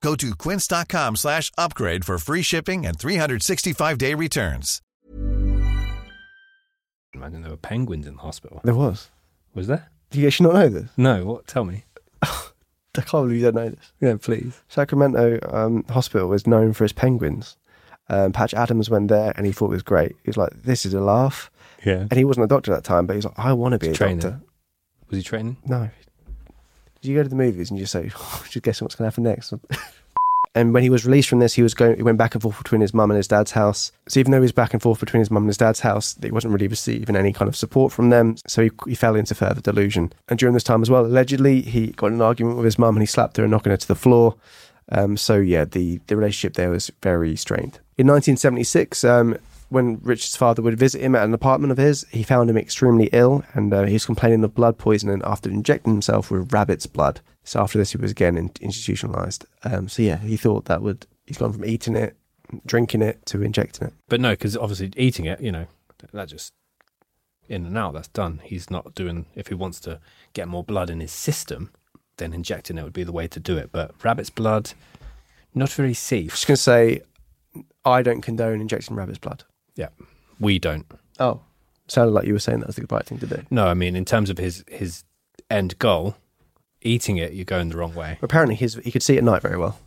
[0.00, 4.80] Go to quince.com slash upgrade for free shipping and 365-day returns.
[7.14, 8.60] Imagine there were penguins in the hospital.
[8.64, 9.08] There was.
[9.54, 9.90] Was there?
[10.10, 10.90] Do you actually not know this?
[10.96, 11.24] No.
[11.24, 11.46] What?
[11.46, 11.84] Tell me.
[12.22, 13.92] I can't believe you don't know this.
[14.00, 14.62] Yeah, please.
[14.68, 17.56] Sacramento um, Hospital was known for its penguins.
[18.08, 20.16] Um, Patch Adams went there and he thought it was great.
[20.24, 21.50] He was like, this is a laugh.
[21.84, 22.00] Yeah.
[22.10, 23.88] And he wasn't a doctor at that time, but he's like, I want to be
[23.88, 24.20] a Trainer.
[24.20, 24.40] doctor.
[25.08, 25.56] Was he training?
[25.66, 25.90] No.
[27.02, 28.10] You go to the movies and you just say,
[28.50, 29.54] just guessing what's going to happen next?
[30.54, 31.96] and when he was released from this, he was going.
[31.96, 33.92] He went back and forth between his mum and his dad's house.
[34.08, 36.16] So even though he was back and forth between his mum and his dad's house,
[36.20, 38.36] he wasn't really receiving any kind of support from them.
[38.46, 40.12] So he, he fell into further delusion.
[40.28, 42.96] And during this time as well, allegedly he got in an argument with his mum
[42.96, 44.36] and he slapped her, and knocking her to the floor.
[44.92, 47.78] Um, so yeah, the the relationship there was very strained.
[47.96, 49.36] In 1976, um,
[49.70, 53.08] when Richard's father would visit him at an apartment of his, he found him extremely
[53.12, 57.20] ill, and uh, he was complaining of blood poisoning after injecting himself with rabbit's blood.
[57.44, 59.46] So after this, he was again in- institutionalized.
[59.64, 62.16] Um, so yeah, he thought that would he's gone from eating it,
[62.66, 63.94] drinking it, to injecting it.
[64.08, 65.66] But no, because obviously eating it, you know,
[66.12, 66.52] that just
[67.48, 67.94] in and out.
[67.94, 68.40] That's done.
[68.44, 69.26] He's not doing.
[69.34, 70.00] If he wants to
[70.32, 71.70] get more blood in his system,
[72.16, 73.70] then injecting it would be the way to do it.
[73.72, 74.72] But rabbit's blood,
[75.54, 76.30] not very safe.
[76.30, 77.02] i Just gonna say,
[77.84, 79.44] I don't condone injecting rabbit's blood.
[79.76, 79.88] Yeah,
[80.38, 80.86] we don't.
[81.18, 81.40] Oh,
[81.88, 83.42] sounded like you were saying that was the right thing to do.
[83.50, 85.04] No, I mean in terms of his his
[85.50, 86.16] end goal,
[86.82, 88.18] eating it, you're going the wrong way.
[88.22, 89.78] Apparently, his he could see at night very well.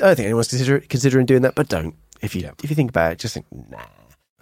[0.00, 1.94] I don't think anyone's consider, considering doing that, but don't.
[2.22, 2.52] If you Yeah.
[2.62, 3.78] if you think about it, just think, nah.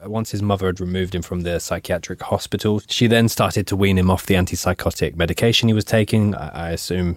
[0.05, 3.77] Uh, Once his mother had removed him from the psychiatric hospital, she then started to
[3.77, 6.35] wean him off the antipsychotic medication he was taking.
[6.35, 7.17] I, I assume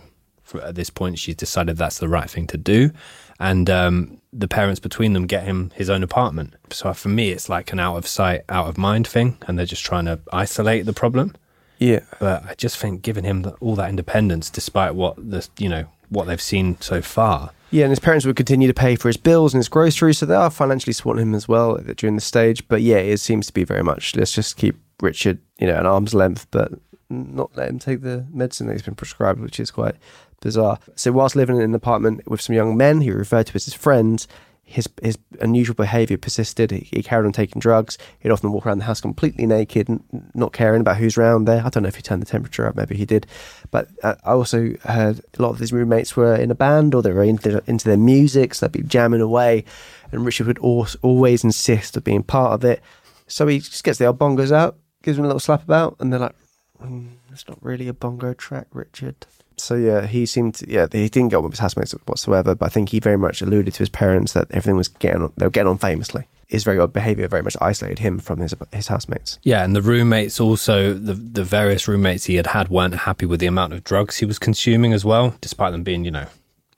[0.64, 2.92] at this point she's decided that's the right thing to do.
[3.40, 6.56] And um, the parents between them get him his own apartment.
[6.72, 9.38] So for me, it's like an out of sight, out of mind thing.
[9.48, 11.36] And they're just trying to isolate the problem.
[11.80, 15.70] Yeah, But I just think giving him the, all that independence, despite what the, you
[15.70, 19.10] know, what they've seen so far, yeah, and his parents would continue to pay for
[19.10, 22.22] his bills and his groceries, so they are financially supporting him as well during the
[22.22, 22.68] stage.
[22.68, 25.86] But yeah, it seems to be very much let's just keep Richard, you know, an
[25.86, 26.72] arm's length, but
[27.10, 29.96] not let him take the medicine that he's been prescribed, which is quite
[30.42, 30.80] bizarre.
[30.96, 33.74] So, whilst living in an apartment with some young men he referred to as his
[33.74, 34.28] friends,
[34.70, 36.70] his his unusual behaviour persisted.
[36.70, 37.98] He, he carried on taking drugs.
[38.20, 40.04] He'd often walk around the house completely naked, n-
[40.36, 41.66] not caring about who's around there.
[41.66, 42.76] I don't know if he turned the temperature up.
[42.76, 43.26] Maybe he did.
[43.72, 47.02] But uh, I also heard a lot of his roommates were in a band or
[47.02, 49.66] they were into, into their music, so they'd be jamming away.
[50.12, 52.80] And Richard would al- always insist of being part of it.
[53.26, 56.14] So he just gets the old bongos out, gives them a little slap about, and
[56.14, 56.36] they're like,
[56.84, 59.26] mm, "It's not really a bongo track, Richard."
[59.60, 62.56] So yeah, he seemed to, yeah he didn't get on with his housemates whatsoever.
[62.56, 65.34] But I think he very much alluded to his parents that everything was getting on,
[65.38, 66.28] they were getting on famously.
[66.48, 69.38] His very odd behaviour very much isolated him from his his housemates.
[69.44, 73.40] Yeah, and the roommates also the the various roommates he had had weren't happy with
[73.40, 76.28] the amount of drugs he was consuming as well, despite them being you know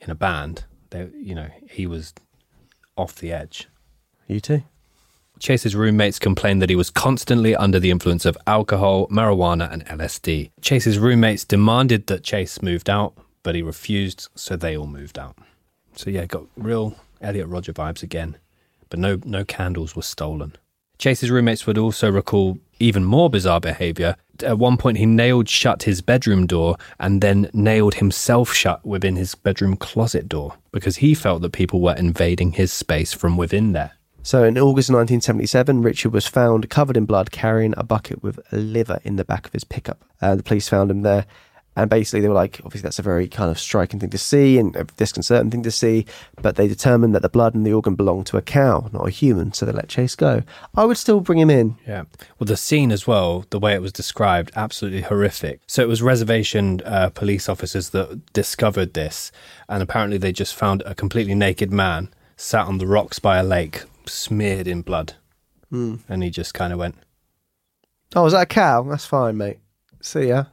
[0.01, 0.65] in a band.
[0.89, 2.13] They you know he was
[2.97, 3.67] off the edge.
[4.29, 4.63] U2.
[5.41, 10.51] Chase's roommates complained that he was constantly under the influence of alcohol, marijuana, and LSD.
[10.61, 15.35] Chase's roommates demanded that Chase moved out, but he refused, so they all moved out.
[15.95, 18.37] So yeah, got real Elliot Rodger vibes again,
[18.89, 20.55] but no no candles were stolen.
[20.99, 24.15] Chase's roommates would also recall even more bizarre behavior.
[24.43, 29.15] At one point, he nailed shut his bedroom door and then nailed himself shut within
[29.15, 33.71] his bedroom closet door because he felt that people were invading his space from within
[33.71, 33.93] there.
[34.23, 38.57] So in August 1977, Richard was found covered in blood carrying a bucket with a
[38.57, 40.03] liver in the back of his pickup.
[40.21, 41.25] Uh, the police found him there.
[41.75, 44.57] And basically, they were like, obviously, that's a very kind of striking thing to see
[44.57, 46.05] and a disconcerting thing to see.
[46.41, 49.09] But they determined that the blood and the organ belonged to a cow, not a
[49.09, 49.53] human.
[49.53, 50.43] So they let Chase go.
[50.75, 51.77] I would still bring him in.
[51.87, 52.03] Yeah.
[52.37, 55.61] Well, the scene as well, the way it was described, absolutely horrific.
[55.65, 59.31] So it was reservation uh, police officers that discovered this.
[59.69, 63.43] And apparently, they just found a completely naked man sat on the rocks by a
[63.43, 65.13] lake, smeared in blood.
[65.69, 65.97] Hmm.
[66.09, 66.95] And he just kind of went,
[68.15, 68.83] Oh, is that a cow?
[68.83, 69.59] That's fine, mate.
[70.01, 70.45] See ya.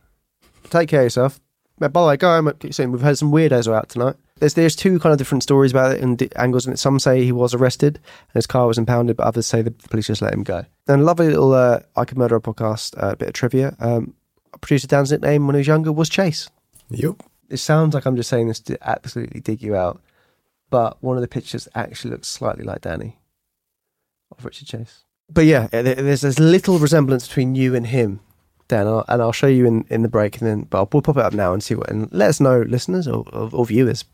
[0.70, 1.40] Take care of yourself.
[1.78, 2.52] But by the way, go home.
[2.58, 4.16] Keep saying we've had some weirdos are out tonight.
[4.36, 6.78] There's there's two kind of different stories about it and di- angles in it.
[6.78, 10.06] Some say he was arrested and his car was impounded, but others say the police
[10.06, 10.64] just let him go.
[10.86, 13.76] And a lovely little uh, I Could Murder a podcast uh, bit of trivia.
[13.80, 14.14] Um,
[14.60, 16.48] producer Dan's nickname when he was younger was Chase.
[16.90, 17.22] Yep.
[17.48, 20.00] It sounds like I'm just saying this to absolutely dig you out,
[20.70, 23.18] but one of the pictures actually looks slightly like Danny
[24.36, 25.04] of Richard Chase.
[25.30, 28.20] But yeah, there- there's this little resemblance between you and him,
[28.68, 31.02] Dan, I'll- and I'll show you in, in the break, and then but I'll, we'll
[31.02, 33.66] pop it up now and see what, and let us know, listeners or, or, or
[33.66, 34.04] viewers,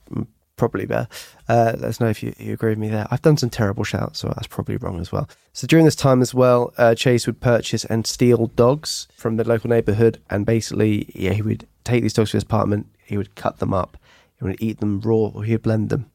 [0.57, 1.09] probably better.
[1.49, 3.07] Uh, let us know if you, you agree with me there.
[3.11, 5.29] I've done some terrible shouts, so that's probably wrong as well.
[5.53, 9.45] So during this time as well, uh, Chase would purchase and steal dogs from the
[9.45, 13.35] local neighborhood, and basically, yeah, he would take these dogs to his apartment, he would
[13.35, 13.97] cut them up,
[14.39, 16.11] he would eat them raw, or he'd blend them.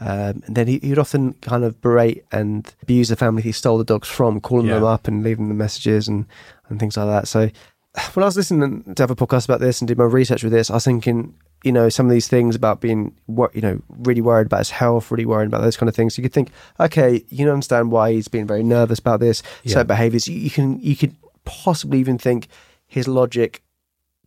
[0.00, 3.78] Um, and then he, he'd often kind of berate and abuse the family he stole
[3.78, 4.74] the dogs from, calling Yeah.
[4.74, 6.26] them up and leaving them messages and,
[6.68, 7.28] and things like that.
[7.28, 7.50] So
[8.14, 10.70] when I was listening to other podcasts about this and did my research with this,
[10.70, 14.46] I was thinking, you know, some of these things about being, you know, really worried
[14.46, 16.16] about his health, really worried about those kind of things.
[16.18, 16.50] You could think,
[16.80, 19.74] okay, you can understand why he's being very nervous about this, Yeah.
[19.74, 20.26] certain behaviors.
[20.26, 22.48] You, you can, you could possibly even think
[22.86, 23.62] his logic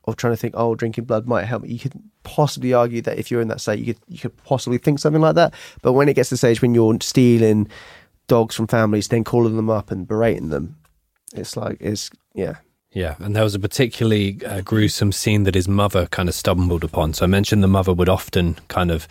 [0.05, 1.67] of trying to think, oh, drinking blood might help.
[1.67, 4.77] You could possibly argue that if you're in that state, you could you could possibly
[4.77, 5.53] think something like that.
[5.81, 7.67] But when it gets to the stage when you're stealing
[8.27, 10.77] dogs from families, then calling them up and berating them,
[11.33, 12.55] it's like it's yeah.
[12.91, 16.85] Yeah, and there was a particularly uh, gruesome scene that his mother kind of stumbled
[16.85, 17.13] upon.
[17.13, 19.05] So I mentioned the mother would often kind of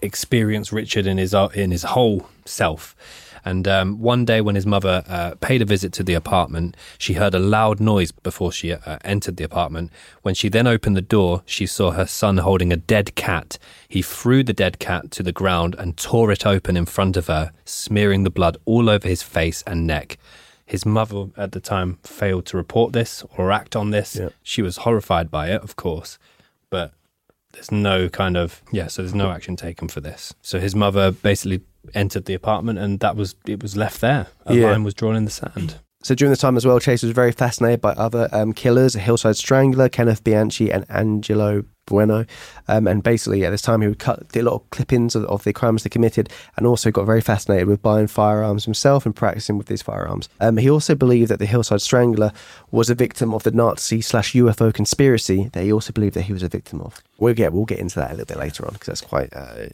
[0.00, 2.94] experience Richard in his uh, in his whole self.
[3.44, 7.14] And um, one day, when his mother uh, paid a visit to the apartment, she
[7.14, 9.90] heard a loud noise before she uh, entered the apartment.
[10.22, 13.58] When she then opened the door, she saw her son holding a dead cat.
[13.88, 17.26] He threw the dead cat to the ground and tore it open in front of
[17.26, 20.18] her, smearing the blood all over his face and neck.
[20.66, 24.20] His mother at the time failed to report this or act on this.
[24.42, 26.18] She was horrified by it, of course,
[26.68, 26.92] but
[27.52, 30.34] there's no kind of yeah, so there's no action taken for this.
[30.42, 31.62] So his mother basically
[31.94, 34.26] entered the apartment and that was it was left there.
[34.46, 34.70] A Yeah.
[34.70, 35.76] line was drawn in the sand.
[36.02, 39.00] So during this time as well, Chase was very fascinated by other um, killers, a
[39.00, 42.26] Hillside Strangler, Kenneth Bianchi, and Angelo Buono.
[42.68, 45.24] Um, and basically, at this time, he would cut did a lot of clippings of,
[45.24, 49.16] of the crimes they committed, and also got very fascinated with buying firearms himself and
[49.16, 50.28] practicing with these firearms.
[50.40, 52.32] Um, he also believed that the Hillside Strangler
[52.70, 56.32] was a victim of the Nazi slash UFO conspiracy that he also believed that he
[56.32, 57.02] was a victim of.
[57.18, 59.66] We'll get we'll get into that a little bit later on because that's quite uh,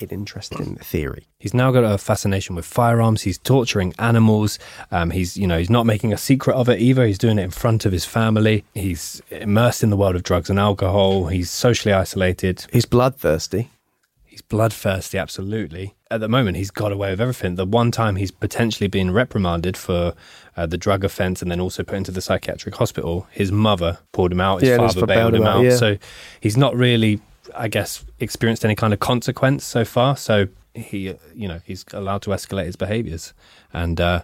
[0.00, 1.26] an interesting theory.
[1.42, 3.22] He's now got a fascination with firearms.
[3.22, 4.60] He's torturing animals.
[4.92, 7.04] Um, he's, you know, he's not making a secret of it either.
[7.04, 8.64] He's doing it in front of his family.
[8.74, 11.26] He's immersed in the world of drugs and alcohol.
[11.26, 12.66] He's socially isolated.
[12.72, 13.70] He's bloodthirsty.
[14.24, 15.94] He's bloodthirsty, absolutely.
[16.10, 17.54] At the moment, he's got away with everything.
[17.56, 20.14] The one time he's potentially been reprimanded for
[20.56, 24.32] uh, the drug offence and then also put into the psychiatric hospital, his mother pulled
[24.32, 24.60] him out.
[24.62, 25.62] His Yeah, father fa- bailed him out.
[25.62, 25.76] yeah.
[25.76, 25.98] So
[26.40, 27.20] he's not really,
[27.54, 30.16] I guess, experienced any kind of consequence so far.
[30.16, 33.34] So he, uh, you know, he's allowed to escalate his behaviours,
[33.72, 34.22] and uh,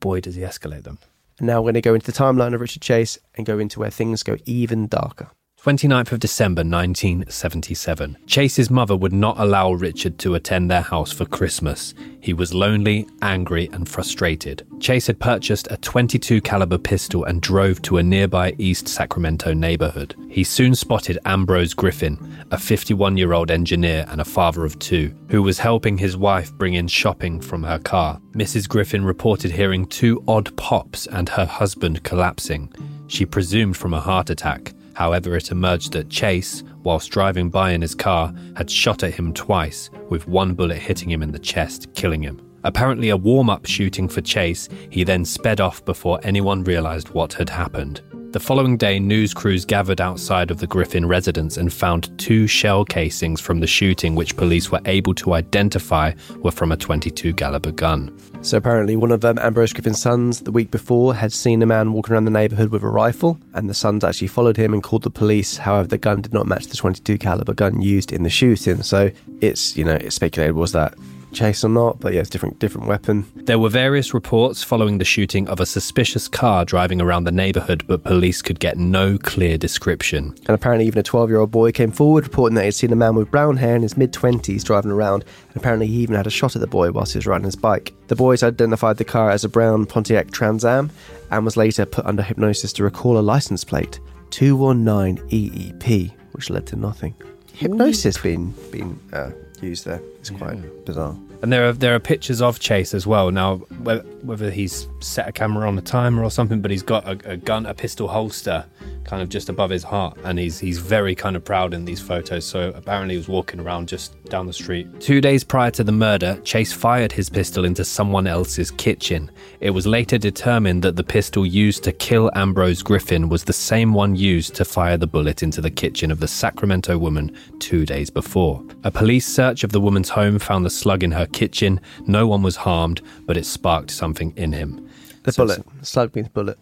[0.00, 0.98] boy, does he escalate them.
[1.38, 3.80] And now we're going to go into the timeline of Richard Chase and go into
[3.80, 5.28] where things go even darker.
[5.62, 8.16] 29th of December 1977.
[8.26, 11.92] Chase's mother would not allow Richard to attend their house for Christmas.
[12.20, 14.64] He was lonely, angry, and frustrated.
[14.78, 20.14] Chase had purchased a 22 caliber pistol and drove to a nearby East Sacramento neighborhood.
[20.28, 22.16] He soon spotted Ambrose Griffin,
[22.52, 26.86] a 51-year-old engineer and a father of two, who was helping his wife bring in
[26.86, 28.20] shopping from her car.
[28.34, 28.68] Mrs.
[28.68, 32.72] Griffin reported hearing two odd pops and her husband collapsing.
[33.08, 34.72] She presumed from a heart attack.
[34.96, 39.34] However, it emerged that Chase, whilst driving by in his car, had shot at him
[39.34, 42.40] twice, with one bullet hitting him in the chest, killing him.
[42.64, 47.34] Apparently, a warm up shooting for Chase, he then sped off before anyone realised what
[47.34, 48.00] had happened.
[48.36, 52.84] The following day, news crews gathered outside of the Griffin residence and found two shell
[52.84, 56.12] casings from the shooting, which police were able to identify
[56.42, 58.14] were from a 22 caliber gun.
[58.42, 61.94] So apparently, one of um, Ambrose Griffin's sons the week before had seen a man
[61.94, 65.04] walking around the neighborhood with a rifle, and the sons actually followed him and called
[65.04, 65.56] the police.
[65.56, 68.82] However, the gun did not match the 22 caliber gun used in the shooting.
[68.82, 69.10] So
[69.40, 70.92] it's you know it's speculated was that
[71.32, 73.30] Chase or not, but yeah, it's different different weapon.
[73.34, 77.84] There were various reports following the shooting of a suspicious car driving around the neighborhood,
[77.86, 80.34] but police could get no clear description.
[80.46, 82.92] And apparently, even a 12 year old boy came forward reporting that he had seen
[82.92, 85.24] a man with brown hair in his mid 20s driving around.
[85.48, 87.56] And apparently, he even had a shot at the boy whilst he was riding his
[87.56, 87.92] bike.
[88.08, 90.90] The boys identified the car as a brown Pontiac Trans Am
[91.30, 94.00] and was later put under hypnosis to recall a license plate
[94.30, 97.14] 219 EEP, which led to nothing.
[97.52, 99.30] Hypnosis being, being uh,
[99.62, 101.16] used there is quite bizarre.
[101.46, 103.30] And there are there are pictures of Chase as well.
[103.30, 107.34] Now, whether, he's set a camera on a timer or something, but he's got a,
[107.34, 108.66] a gun, a pistol holster,
[109.04, 112.00] kind of just above his heart, and he's he's very kind of proud in these
[112.00, 112.44] photos.
[112.44, 114.88] So apparently, he was walking around just down the street.
[114.98, 119.30] Two days prior to the murder, Chase fired his pistol into someone else's kitchen.
[119.60, 123.94] It was later determined that the pistol used to kill Ambrose Griffin was the same
[123.94, 128.10] one used to fire the bullet into the kitchen of the Sacramento woman two days
[128.10, 128.64] before.
[128.82, 131.80] A police search of the woman's home found the slug in her kitchen.
[132.06, 134.88] No one was harmed, but it sparked something in him.
[135.22, 135.64] The So- bullet.
[135.82, 136.58] Slug means bullet.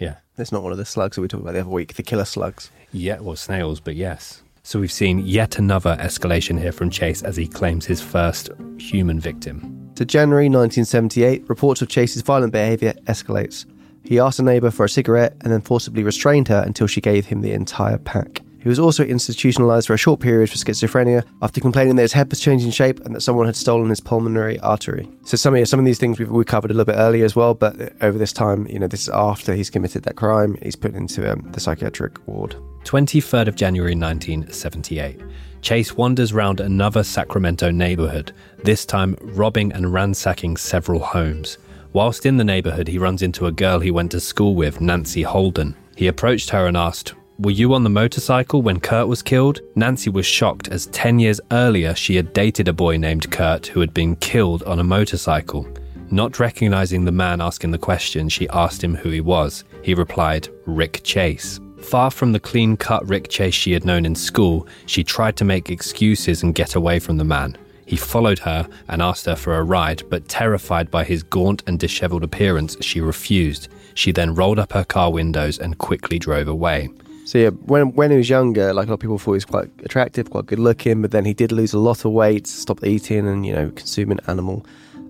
[0.00, 0.16] Yeah.
[0.38, 2.24] It's not one of the slugs that we talked about the other week, the killer
[2.24, 2.70] slugs.
[2.92, 4.42] Yeah, well, snails, but yes.
[4.62, 9.20] So we've seen yet another escalation here from Chase as he claims his first human
[9.20, 9.90] victim.
[9.96, 13.66] To January 1978, reports of Chase's violent behaviour escalates.
[14.04, 17.26] He asked a neighbour for a cigarette and then forcibly restrained her until she gave
[17.26, 18.40] him the entire pack.
[18.64, 22.30] He was also institutionalised for a short period for schizophrenia after complaining that his head
[22.30, 25.06] was changing shape and that someone had stolen his pulmonary artery.
[25.26, 27.36] So some of, some of these things we've, we covered a little bit earlier as
[27.36, 30.76] well, but over this time, you know, this is after he's committed that crime, he's
[30.76, 32.56] put into um, the psychiatric ward.
[32.84, 35.20] 23rd of January 1978.
[35.60, 41.58] Chase wanders round another Sacramento neighborhood, this time robbing and ransacking several homes.
[41.92, 45.22] Whilst in the neighborhood, he runs into a girl he went to school with, Nancy
[45.22, 45.76] Holden.
[45.96, 49.60] He approached her and asked, Were you on the motorcycle when Kurt was killed?
[49.74, 53.80] Nancy was shocked as 10 years earlier she had dated a boy named Kurt who
[53.80, 55.66] had been killed on a motorcycle.
[56.12, 59.64] Not recognizing the man asking the question, she asked him who he was.
[59.82, 61.58] He replied, Rick Chase.
[61.82, 65.44] Far from the clean cut Rick Chase she had known in school, she tried to
[65.44, 67.58] make excuses and get away from the man.
[67.84, 71.80] He followed her and asked her for a ride, but terrified by his gaunt and
[71.80, 73.70] disheveled appearance, she refused.
[73.94, 76.90] She then rolled up her car windows and quickly drove away.
[77.24, 79.44] So yeah, when when he was younger, like a lot of people thought he was
[79.44, 82.84] quite attractive, quite good looking, but then he did lose a lot of weight, stopped
[82.84, 84.64] eating, and you know consuming animal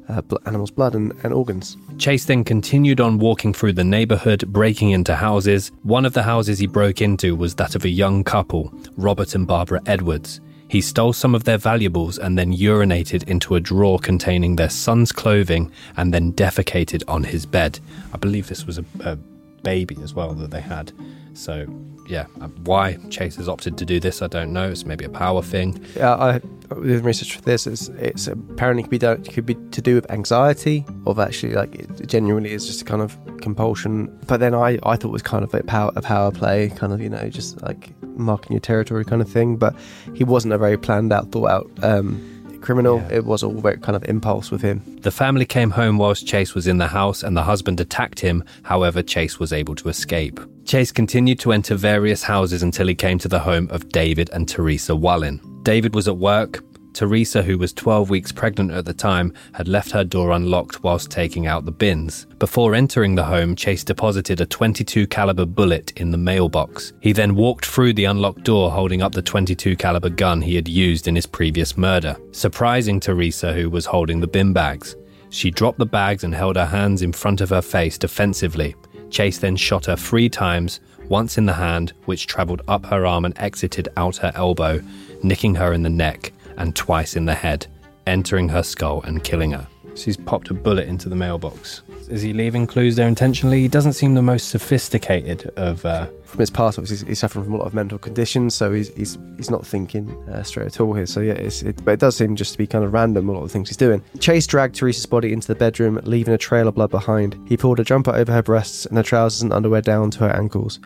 [0.09, 1.77] uh, bl- animals' blood and, and organs.
[1.99, 5.73] Chase then continued on walking through the neighborhood, breaking into houses.
[5.83, 9.47] One of the houses he broke into was that of a young couple, Robert and
[9.47, 10.41] Barbara Edwards.
[10.69, 15.13] He stole some of their valuables and then urinated into a drawer containing their son's
[15.13, 17.79] clothing and then defecated on his bed.
[18.13, 19.17] I believe this was a, a
[19.63, 20.93] baby as well that they had.
[21.35, 21.67] So,
[22.07, 24.71] yeah, uh, why Chase has opted to do this, I don't know.
[24.71, 25.85] It's maybe a power thing.
[25.97, 29.83] Yeah, I with research for this, it's, it's apparently could be done, could be to
[29.83, 34.07] do with anxiety, of actually like it genuinely is just a kind of compulsion.
[34.27, 36.93] But then I, I thought it was kind of a power a power play, kind
[36.93, 39.57] of you know just like marking your territory kind of thing.
[39.57, 39.75] But
[40.15, 43.05] he wasn't a very planned out, thought out um, criminal.
[43.11, 44.83] It was all very kind of impulse with him.
[45.01, 48.43] The family came home whilst Chase was in the house and the husband attacked him.
[48.63, 50.41] However, Chase was able to escape.
[50.65, 54.49] Chase continued to enter various houses until he came to the home of David and
[54.49, 55.41] Teresa Wallin.
[55.63, 56.65] David was at work.
[56.95, 61.11] Teresa, who was 12 weeks pregnant at the time, had left her door unlocked whilst
[61.11, 62.27] taking out the bins.
[62.39, 66.93] Before entering the home, Chase deposited a 22 caliber bullet in the mailbox.
[67.01, 70.69] He then walked through the unlocked door holding up the 22 caliber gun he had
[70.69, 74.97] used in his previous murder, surprising Teresa who was holding the bin bags.
[75.29, 78.77] She dropped the bags and held her hands in front of her face defensively.
[79.15, 83.25] Chase then shot her three times, once in the hand, which travelled up her arm
[83.25, 84.83] and exited out her elbow,
[85.23, 87.65] nicking her in the neck, and twice in the head,
[88.09, 89.69] entering her skull and killing her.
[89.95, 91.83] She's popped a bullet into the mailbox.
[92.09, 93.61] Is he leaving clues there intentionally?
[93.61, 95.85] He doesn't seem the most sophisticated of.
[95.85, 98.95] Uh, From his past, obviously, he's, suffering from a lot of mental conditions, so he's
[98.95, 101.07] he's, he's not thinking uh, straight at all here.
[101.07, 103.43] So yeah, it, but it does seem just to be kind of random a lot
[103.43, 104.03] of the things he's doing.
[104.19, 107.39] Chase dragged Teresa's body into the bedroom, leaving a trail of blood behind.
[107.49, 110.31] He pulled a jumper over her breasts and her trousers and underwear down to her
[110.31, 110.81] ankles.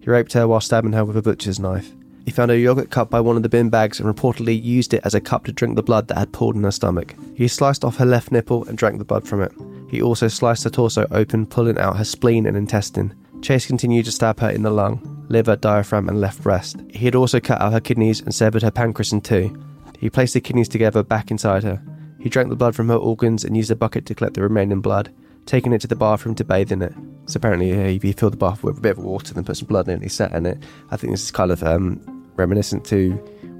[0.00, 1.90] He raped her while stabbing her with a butcher's knife.
[2.24, 5.02] He found a yogurt cup by one of the bin bags and reportedly used it
[5.04, 7.14] as a cup to drink the blood that had pooled in her stomach.
[7.34, 9.52] He sliced off her left nipple and drank the blood from it.
[9.94, 13.14] He also sliced her torso open, pulling out her spleen and intestine.
[13.42, 16.82] Chase continued to stab her in the lung, liver, diaphragm, and left breast.
[16.90, 19.56] He had also cut out her kidneys and severed her pancreas in two.
[20.00, 21.80] He placed the kidneys together back inside her.
[22.18, 24.80] He drank the blood from her organs and used a bucket to collect the remaining
[24.80, 25.14] blood,
[25.46, 26.92] taking it to the bathroom to bathe in it.
[27.26, 29.68] So apparently, uh, he filled the bath with a bit of water, then put some
[29.68, 30.58] blood in it, he sat in it.
[30.90, 32.00] I think this is kind of um,
[32.34, 33.12] reminiscent to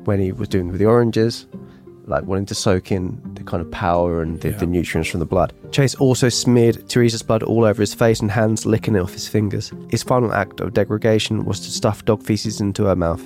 [0.03, 1.47] when he was doing with the oranges,
[2.07, 5.27] like wanting to soak in the kind of power and the, the nutrients from the
[5.27, 5.53] blood.
[5.73, 9.29] Chase also smeared Teresa's blood all over his face and hands, licking it off his
[9.29, 9.73] fingers.
[9.91, 13.23] His final act of degradation was to stuff dog feces into her mouth.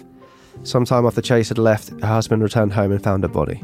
[0.63, 3.57] Sometime after Chase had left, her husband returned home and found her body.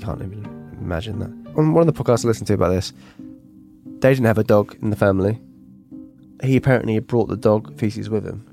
[0.00, 0.44] Can't even
[0.80, 1.58] imagine that.
[1.58, 2.92] On one of the podcasts I listened to about this,
[4.00, 5.40] they didn't have a dog in the family.
[6.42, 8.46] He apparently brought the dog feces with him.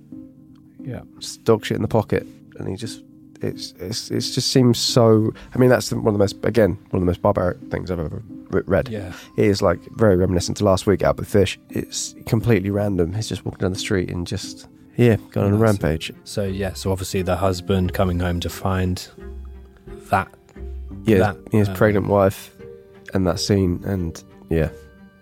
[0.83, 1.01] yeah.
[1.19, 2.25] Just dog shit in the pocket,
[2.57, 3.03] and he just
[3.41, 5.33] it's it's it just seems so.
[5.53, 7.99] I mean, that's one of the most again one of the most barbaric things I've
[7.99, 8.89] ever read.
[8.89, 9.13] Yeah.
[9.37, 11.59] it is like very reminiscent to last week Albert Fish.
[11.69, 13.13] It's completely random.
[13.13, 14.67] He's just walking down the street and just
[14.97, 16.13] yeah, going on a rampage.
[16.23, 19.07] So yeah, so obviously the husband coming home to find
[20.09, 20.29] that.
[21.03, 22.55] Yeah, That, his um, pregnant wife,
[23.13, 24.69] and that scene, and yeah,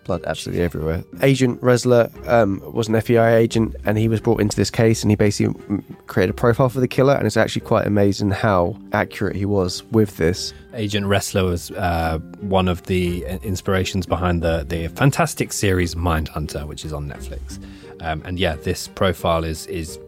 [0.03, 1.03] blood absolutely everywhere.
[1.21, 5.11] Agent Ressler um, was an FBI agent, and he was brought into this case, and
[5.11, 8.77] he basically mm, created a profile for the killer, and it's actually quite amazing how
[8.91, 10.53] accurate he was with this.
[10.73, 16.85] Agent Ressler was uh, one of the inspirations behind the the fantastic series Mindhunter, which
[16.85, 17.59] is on Netflix.
[18.01, 19.99] Um, and yeah, this profile is is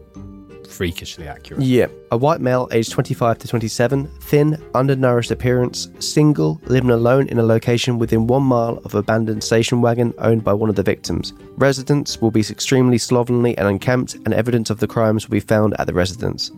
[0.66, 1.62] freakishly accurate.
[1.62, 7.38] Yeah, a white male aged 25 to 27, thin, undernourished appearance, single, living alone in
[7.38, 11.32] a location within one mile of abandoned station wagon owned by one of the victims.
[11.56, 15.74] Residents will be extremely slovenly and unkempt, and evidence of the crimes will be found
[15.78, 16.50] at the residence.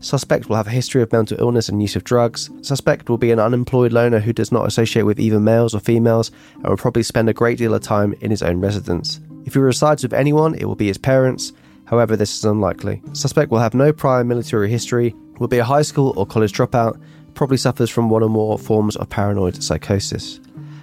[0.00, 2.50] Suspect will have a history of mental illness and use of drugs.
[2.62, 6.30] Suspect will be an unemployed loner who does not associate with either males or females
[6.56, 9.20] and will probably spend a great deal of time in his own residence.
[9.46, 11.52] If he resides with anyone, it will be his parents.
[11.86, 13.00] However, this is unlikely.
[13.12, 17.00] Suspect will have no prior military history, will be a high school or college dropout,
[17.34, 20.40] probably suffers from one or more forms of paranoid psychosis.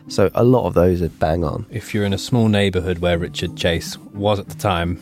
[0.08, 1.66] So a lot of those are bang on.
[1.70, 5.02] If you're in a small neighborhood where Richard Chase was at the time,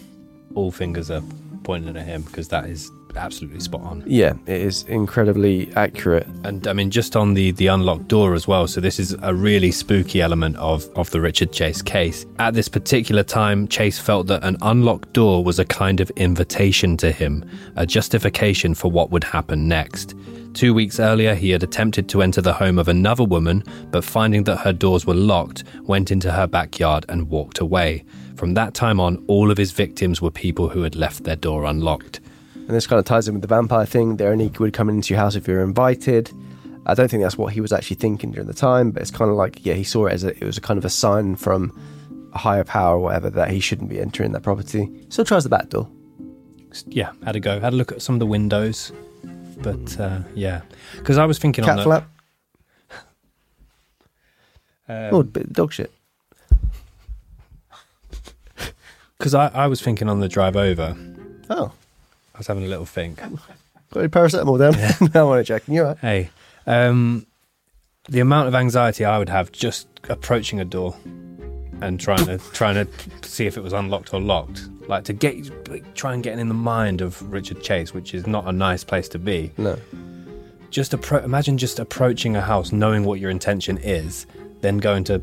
[0.56, 1.24] all fingers are
[1.64, 4.04] pointing at him because that is absolutely spot on.
[4.06, 6.28] Yeah, it is incredibly accurate.
[6.44, 8.68] And I mean, just on the the unlocked door as well.
[8.68, 12.26] So this is a really spooky element of of the Richard Chase case.
[12.40, 16.98] At this particular time, Chase felt that an unlocked door was a kind of invitation
[16.98, 17.44] to him,
[17.76, 20.16] a justification for what would happen next.
[20.54, 24.44] Two weeks earlier, he had attempted to enter the home of another woman, but finding
[24.44, 28.04] that her doors were locked, went into her backyard and walked away.
[28.36, 31.66] From that time on, all of his victims were people who had left their door
[31.66, 32.21] unlocked.
[32.68, 34.18] And this kind of ties in with the vampire thing.
[34.18, 36.32] They only would come into your house if you were invited.
[36.86, 39.30] I don't think that's what he was actually thinking during the time, but it's kind
[39.30, 41.36] of like, yeah, he saw it as a, it was a kind of a sign
[41.36, 41.78] from
[42.34, 44.90] a higher power or whatever that he shouldn't be entering that property.
[45.10, 45.90] Still tries the back door.
[46.88, 48.92] Yeah, had a go, had a look at some of the windows,
[49.58, 50.62] but uh, yeah,
[50.98, 52.10] because I was thinking on Cat the, flap.
[54.88, 55.92] um, oh, bit dog shit.
[59.18, 60.98] Because I, I was thinking on the drive over,
[61.48, 61.74] Oh,
[62.34, 63.18] I was having a little think.
[63.20, 65.10] got any paracetamol down?
[65.14, 65.64] no, I want to check.
[65.68, 65.98] You're right.
[65.98, 66.30] Hey,
[66.66, 67.26] um,
[68.10, 70.96] the amount of anxiety I would have just approaching a door
[71.82, 72.88] and trying to trying to
[73.28, 76.48] see if it was unlocked or locked, like to get like, try and get in
[76.48, 79.52] the mind of Richard Chase, which is not a nice place to be.
[79.58, 79.78] No.
[80.70, 84.26] Just appro- imagine just approaching a house, knowing what your intention is,
[84.62, 85.22] then going to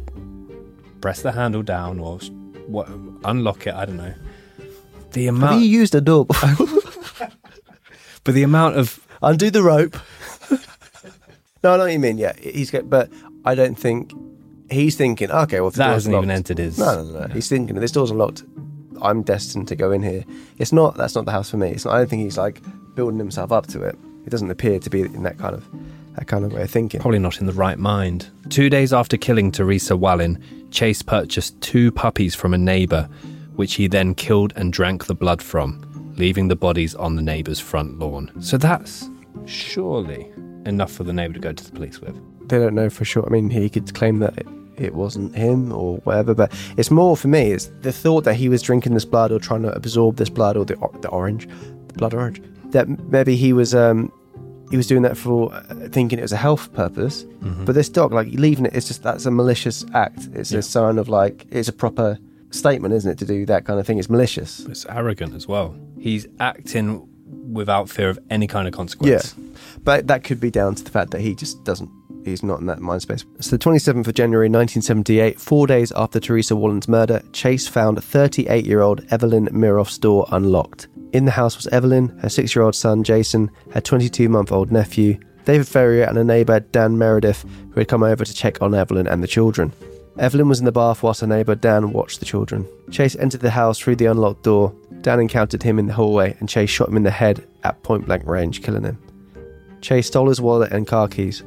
[1.01, 2.19] press the handle down or
[2.67, 2.87] what
[3.25, 3.75] unlock it.
[3.75, 4.15] I don't know.
[5.13, 5.53] The amount.
[5.55, 6.67] Have you used a door before?
[8.25, 9.97] But the amount of Undo the rope.
[11.65, 12.19] No, I know what you mean.
[12.19, 13.11] Yeah, he's got, but
[13.45, 14.13] I don't think
[14.71, 15.29] he's thinking.
[15.29, 17.35] Okay, well, if the That door's hasn't even locked- entered his- No, no, no.
[17.35, 18.45] He's thinking this door's unlocked.
[19.03, 20.25] I'm destined to go in here.
[20.59, 20.97] It's not.
[20.97, 21.71] That's not the house for me.
[21.71, 21.95] It's not.
[21.95, 22.61] I don't think he's like
[22.95, 23.97] building himself up to it.
[24.25, 25.65] It doesn't appear to be in that kind of
[26.15, 27.01] that kind of way of thinking.
[27.01, 28.29] Probably not in the right mind.
[28.51, 30.41] Two days after killing Teresa Wallin,
[30.71, 33.09] Chase purchased two puppies from a neighbour,
[33.57, 35.83] which he then killed and drank the blood from,
[36.19, 38.31] leaving the bodies on the neighbour's front lawn.
[38.41, 39.09] So that's
[39.47, 40.31] surely
[40.67, 42.15] enough for the neighbour to go to the police with.
[42.49, 43.25] they don't know for sure.
[43.27, 44.47] I mean, he could claim that it,
[44.77, 47.53] it wasn't him or whatever, but it's more for me.
[47.53, 50.57] It's the thought that he was drinking this blood or trying to absorb this blood
[50.57, 51.47] or the the orange,
[51.89, 52.43] the blood orange.
[52.71, 54.13] That maybe he was um
[54.71, 57.25] he was doing that for uh, thinking it was a health purpose.
[57.65, 60.29] But this dog, like leaving it, it's just that's a malicious act.
[60.35, 62.19] It's a sign of like it's a proper
[62.51, 63.99] statement, isn't it, to do that kind of thing?
[63.99, 64.61] It's malicious.
[64.67, 65.75] It's arrogant as well.
[65.99, 67.09] He's acting
[67.53, 69.35] without fear of any kind of Yeah, consequence.
[69.85, 71.91] but that could be down to the fact that he just doesn't.
[72.25, 73.25] He's not in that mind space.
[73.41, 78.67] So, the 27th of January 1978, four days after Teresa Wallin's murder, Chase found 38
[78.67, 80.89] year old Evelyn Miroff's door unlocked.
[81.13, 84.71] In the house was Evelyn, her six year old son Jason, her 22 month old
[84.71, 88.75] nephew, David Ferreira, and a neighbour Dan Meredith, who had come over to check on
[88.75, 89.73] Evelyn and the children.
[90.19, 92.67] Evelyn was in the bath whilst her neighbour Dan watched the children.
[92.91, 94.75] Chase entered the house through the unlocked door.
[95.01, 98.07] Dan encountered him in the hallway and Chase shot him in the head at point
[98.07, 98.99] blank range, killing him.
[99.81, 101.45] Chase stole his wallet and car keys.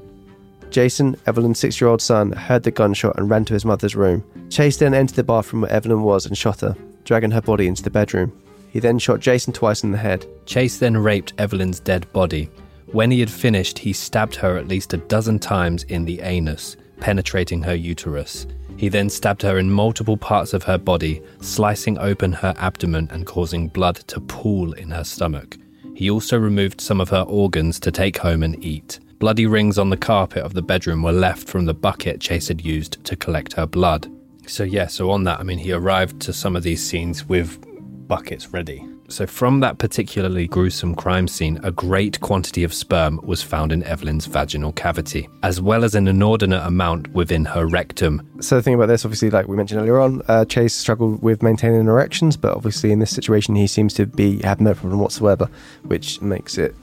[0.69, 4.23] Jason, Evelyn's six year old son, heard the gunshot and ran to his mother's room.
[4.49, 7.83] Chase then entered the bathroom where Evelyn was and shot her, dragging her body into
[7.83, 8.31] the bedroom.
[8.69, 10.25] He then shot Jason twice in the head.
[10.45, 12.49] Chase then raped Evelyn's dead body.
[12.85, 16.77] When he had finished, he stabbed her at least a dozen times in the anus,
[17.01, 18.47] penetrating her uterus.
[18.77, 23.25] He then stabbed her in multiple parts of her body, slicing open her abdomen and
[23.25, 25.57] causing blood to pool in her stomach.
[25.93, 28.99] He also removed some of her organs to take home and eat.
[29.19, 32.65] Bloody rings on the carpet of the bedroom were left from the bucket Chase had
[32.65, 34.07] used to collect her blood.
[34.47, 37.59] So, yeah, so on that, I mean, he arrived to some of these scenes with
[38.07, 38.83] buckets ready.
[39.11, 43.83] So, from that particularly gruesome crime scene, a great quantity of sperm was found in
[43.83, 48.25] Evelyn's vaginal cavity, as well as an inordinate amount within her rectum.
[48.39, 51.43] So the thing about this, obviously, like we mentioned earlier on, uh, Chase struggled with
[51.43, 55.49] maintaining erections, but obviously in this situation, he seems to be have no problem whatsoever,
[55.83, 56.73] which makes it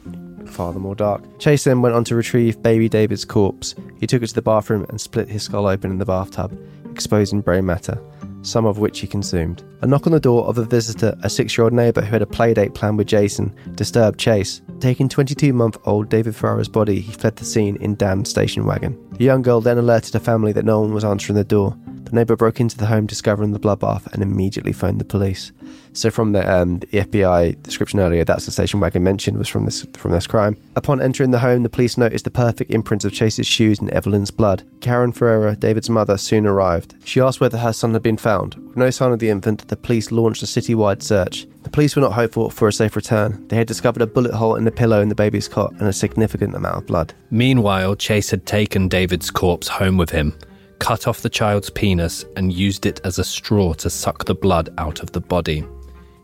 [0.44, 1.22] far the more dark.
[1.38, 3.74] Chase then went on to retrieve baby David's corpse.
[4.00, 6.58] He took it to the bathroom and split his skull open in the bathtub,
[6.90, 7.98] exposing brain matter,
[8.42, 9.62] some of which he consumed.
[9.82, 12.74] A knock on the door of a visitor, a six-year-old neighbour who had a playdate
[12.74, 14.60] planned with Jason, disturbed Chase.
[14.80, 18.98] Taking 22-month-old David Ferreira's body, he fled the scene in Dan's station wagon.
[19.12, 21.76] The young girl then alerted her family that no one was answering the door.
[22.04, 25.52] The neighbour broke into the home, discovering the bloodbath, and immediately phoned the police.
[25.92, 29.64] So, from the, um, the FBI description earlier, that's the station wagon mentioned was from
[29.64, 30.56] this from this crime.
[30.76, 34.30] Upon entering the home, the police noticed the perfect imprints of Chase's shoes in Evelyn's
[34.30, 34.62] blood.
[34.80, 36.94] Karen Ferreira, David's mother, soon arrived.
[37.04, 38.54] She asked whether her son had been found.
[38.54, 41.46] With no sign of the infant, the police launched a citywide search.
[41.68, 43.46] The police were not hopeful for a safe return.
[43.48, 45.92] They had discovered a bullet hole in the pillow in the baby's cot and a
[45.92, 47.12] significant amount of blood.
[47.30, 50.34] Meanwhile, Chase had taken David's corpse home with him,
[50.78, 54.70] cut off the child's penis, and used it as a straw to suck the blood
[54.78, 55.64] out of the body.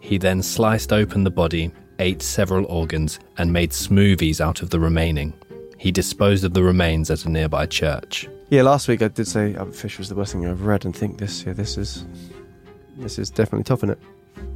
[0.05, 4.79] He then sliced open the body, ate several organs, and made smoothies out of the
[4.79, 5.33] remaining.
[5.79, 8.29] He disposed of the remains at a nearby church.
[8.51, 10.85] Yeah, last week I did say Albert Fish was the worst thing I've ever read,
[10.85, 12.05] and think this, yeah, this is,
[12.99, 13.99] this is definitely tough in it.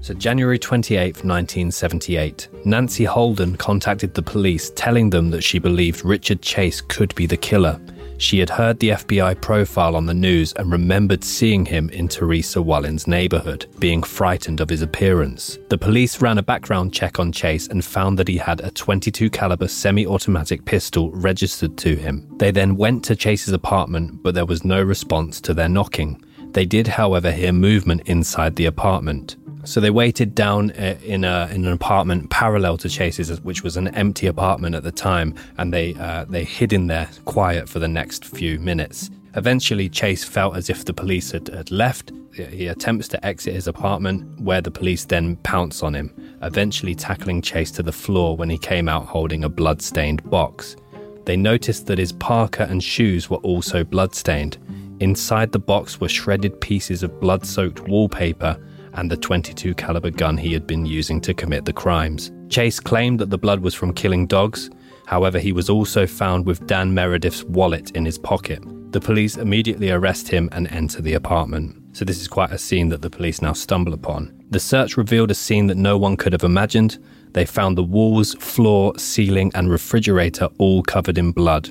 [0.02, 6.42] So, January 28, 1978, Nancy Holden contacted the police telling them that she believed Richard
[6.42, 7.80] Chase could be the killer.
[8.18, 12.60] She had heard the FBI profile on the news and remembered seeing him in Teresa
[12.60, 15.56] Wallin's neighborhood, being frightened of his appearance.
[15.68, 19.30] The police ran a background check on Chase and found that he had a 22
[19.30, 22.26] caliber semi-automatic pistol registered to him.
[22.38, 26.20] They then went to Chase's apartment, but there was no response to their knocking.
[26.50, 29.36] They did, however, hear movement inside the apartment.
[29.64, 33.76] So they waited down uh, in, a, in an apartment parallel to Chase's, which was
[33.76, 37.78] an empty apartment at the time, and they uh, they hid in there quiet for
[37.78, 39.10] the next few minutes.
[39.34, 42.12] Eventually, Chase felt as if the police had, had left.
[42.32, 47.42] He attempts to exit his apartment, where the police then pounce on him, eventually tackling
[47.42, 50.76] Chase to the floor when he came out holding a blood-stained box.
[51.24, 54.56] They noticed that his parka and shoes were also blood-stained.
[55.00, 58.56] Inside the box were shredded pieces of blood-soaked wallpaper
[58.98, 62.32] and the 22 caliber gun he had been using to commit the crimes.
[62.48, 64.70] Chase claimed that the blood was from killing dogs.
[65.06, 68.60] However, he was also found with Dan Meredith's wallet in his pocket.
[68.92, 71.96] The police immediately arrest him and enter the apartment.
[71.96, 74.34] So this is quite a scene that the police now stumble upon.
[74.50, 76.98] The search revealed a scene that no one could have imagined.
[77.34, 81.70] They found the walls, floor, ceiling, and refrigerator all covered in blood.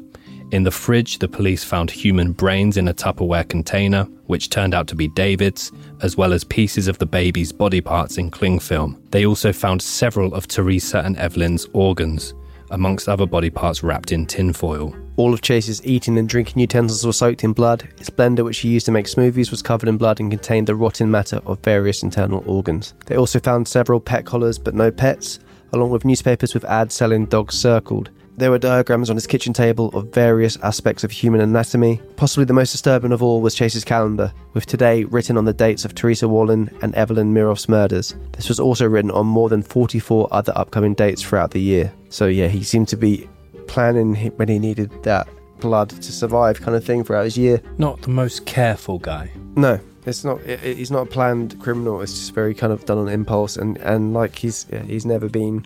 [0.49, 4.87] In the fridge, the police found human brains in a Tupperware container, which turned out
[4.87, 9.01] to be David's, as well as pieces of the baby's body parts in cling film.
[9.11, 12.33] They also found several of Teresa and Evelyn's organs,
[12.71, 14.95] amongst other body parts wrapped in tinfoil.
[15.17, 17.85] All of Chase's eating and drinking utensils were soaked in blood.
[17.97, 20.75] His blender, which he used to make smoothies, was covered in blood and contained the
[20.75, 22.93] rotten matter of various internal organs.
[23.07, 25.39] They also found several pet collars, but no pets,
[25.73, 28.11] along with newspapers with ads selling dogs circled.
[28.37, 31.99] There were diagrams on his kitchen table of various aspects of human anatomy.
[32.17, 35.85] Possibly the most disturbing of all was Chase's calendar, with today written on the dates
[35.85, 38.15] of Teresa Wallin and Evelyn Miroff's murders.
[38.33, 41.91] This was also written on more than 44 other upcoming dates throughout the year.
[42.09, 43.27] So, yeah, he seemed to be
[43.65, 45.27] planning when he needed that
[45.59, 47.59] blood to survive, kind of thing, throughout his year.
[47.79, 49.31] Not the most careful guy.
[49.55, 50.39] No, it's not.
[50.41, 52.01] It, it- he's not a planned criminal.
[52.01, 55.27] It's just very kind of done on impulse, and and like he's yeah, he's never
[55.27, 55.65] been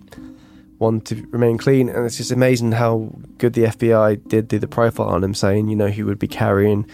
[0.82, 1.88] one to remain clean.
[1.88, 5.70] And it's just amazing how good the FBI did do the profile on him, saying
[5.70, 6.90] you know he would be carrying.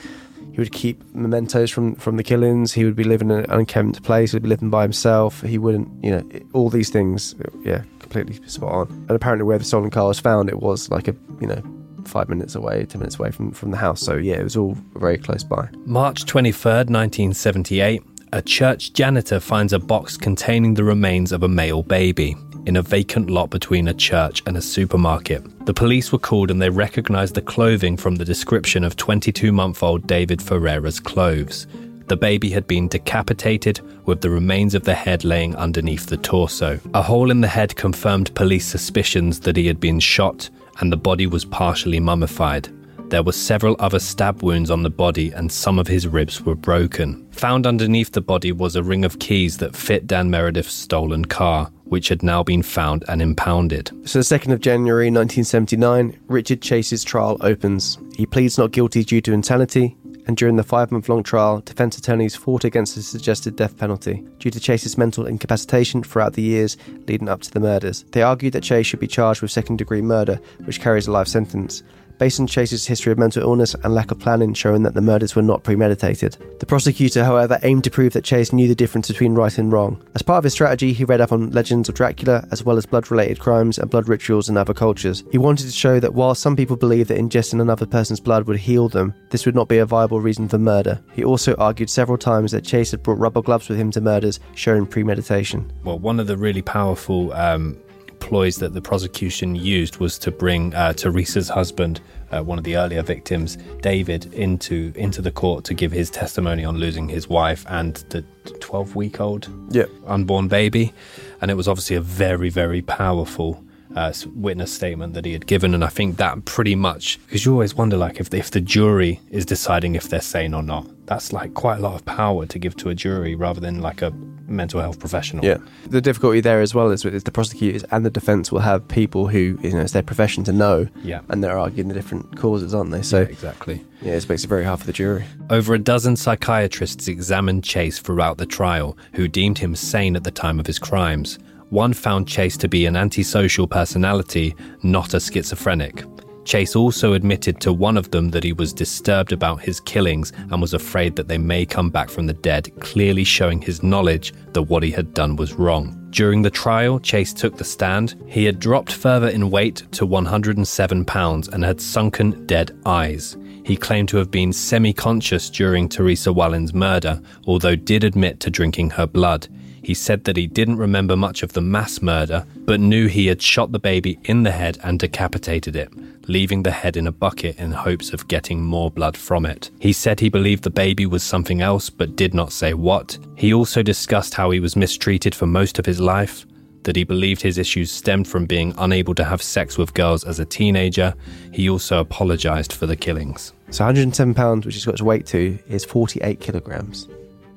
[0.51, 2.73] He would keep mementos from, from the killings.
[2.73, 4.31] He would be living in an unkempt place.
[4.31, 5.41] He would be living by himself.
[5.41, 7.35] He wouldn't, you know, all these things.
[7.63, 8.87] Yeah, completely spot on.
[8.89, 11.61] And apparently, where the stolen car was found, it was like a, you know,
[12.05, 14.01] five minutes away, ten minutes away from, from the house.
[14.01, 15.69] So yeah, it was all very close by.
[15.85, 18.01] March 23rd, 1978,
[18.33, 22.35] a church janitor finds a box containing the remains of a male baby
[22.67, 25.65] in a vacant lot between a church and a supermarket.
[25.65, 29.81] The police were called and they recognized the clothing from the description of 22 month
[29.81, 31.65] old David Ferreira's clothes.
[32.07, 36.79] The baby had been decapitated, with the remains of the head laying underneath the torso.
[36.93, 40.49] A hole in the head confirmed police suspicions that he had been shot,
[40.79, 42.69] and the body was partially mummified.
[43.09, 46.55] There were several other stab wounds on the body, and some of his ribs were
[46.55, 47.25] broken.
[47.31, 51.71] Found underneath the body was a ring of keys that fit Dan Meredith's stolen car,
[51.85, 53.91] which had now been found and impounded.
[54.03, 57.97] So, the 2nd of January 1979, Richard Chase's trial opens.
[58.17, 59.95] He pleads not guilty due to insanity,
[60.27, 64.25] and during the five month long trial, defense attorneys fought against the suggested death penalty
[64.39, 66.75] due to Chase's mental incapacitation throughout the years
[67.07, 68.03] leading up to the murders.
[68.11, 71.29] They argued that Chase should be charged with second degree murder, which carries a life
[71.29, 71.81] sentence.
[72.17, 75.35] Based on Chase's history of mental illness and lack of planning, showing that the murders
[75.35, 76.37] were not premeditated.
[76.59, 80.03] The prosecutor, however, aimed to prove that Chase knew the difference between right and wrong.
[80.15, 82.85] As part of his strategy, he read up on legends of Dracula, as well as
[82.85, 85.23] blood related crimes and blood rituals in other cultures.
[85.31, 88.57] He wanted to show that while some people believe that ingesting another person's blood would
[88.57, 90.99] heal them, this would not be a viable reason for murder.
[91.13, 94.39] He also argued several times that Chase had brought rubber gloves with him to murders,
[94.55, 95.71] showing premeditation.
[95.83, 97.77] Well, one of the really powerful um,
[98.19, 102.01] ploys that the prosecution used was to bring uh, Teresa's husband,
[102.31, 106.65] uh, one of the earlier victims, David, into into the court to give his testimony
[106.65, 108.23] on losing his wife and the
[108.59, 109.85] 12 week old Yeah.
[110.05, 110.93] unborn baby.
[111.41, 113.63] And it was obviously a very, very powerful
[113.95, 115.73] uh, witness statement that he had given.
[115.73, 118.61] And I think that pretty much, because you always wonder, like, if the, if the
[118.61, 122.45] jury is deciding if they're sane or not, that's like quite a lot of power
[122.45, 124.11] to give to a jury rather than like a
[124.45, 125.43] mental health professional.
[125.43, 125.57] Yeah.
[125.87, 129.27] The difficulty there as well is, is the prosecutors and the defence will have people
[129.27, 130.87] who, you know, it's their profession to know.
[131.03, 131.21] Yeah.
[131.29, 133.01] And they're arguing the different causes, aren't they?
[133.01, 133.85] So, exactly.
[134.01, 135.25] yeah, it makes it very hard for the jury.
[135.49, 140.31] Over a dozen psychiatrists examined Chase throughout the trial, who deemed him sane at the
[140.31, 141.39] time of his crimes.
[141.69, 146.05] One found Chase to be an antisocial personality, not a schizophrenic.
[146.45, 150.61] Chase also admitted to one of them that he was disturbed about his killings and
[150.61, 154.61] was afraid that they may come back from the dead, clearly showing his knowledge that
[154.61, 155.93] what he had done was wrong.
[156.11, 158.15] During the trial, Chase took the stand.
[158.27, 163.35] He had dropped further in weight to 107 pounds and had sunken dead eyes.
[163.65, 168.49] He claimed to have been semi conscious during Teresa Wallin's murder, although did admit to
[168.49, 169.49] drinking her blood.
[169.87, 173.41] He said that he didn't remember much of the mass murder, but knew he had
[173.41, 175.89] shot the baby in the head and decapitated it,
[176.27, 179.71] leaving the head in a bucket in hopes of getting more blood from it.
[179.79, 183.17] He said he believed the baby was something else, but did not say what.
[183.37, 186.45] He also discussed how he was mistreated for most of his life,
[186.83, 190.37] that he believed his issues stemmed from being unable to have sex with girls as
[190.37, 191.13] a teenager.
[191.53, 193.53] He also apologized for the killings.
[193.69, 197.07] So 107 pounds, which he's got to weight to, is 48 kilograms.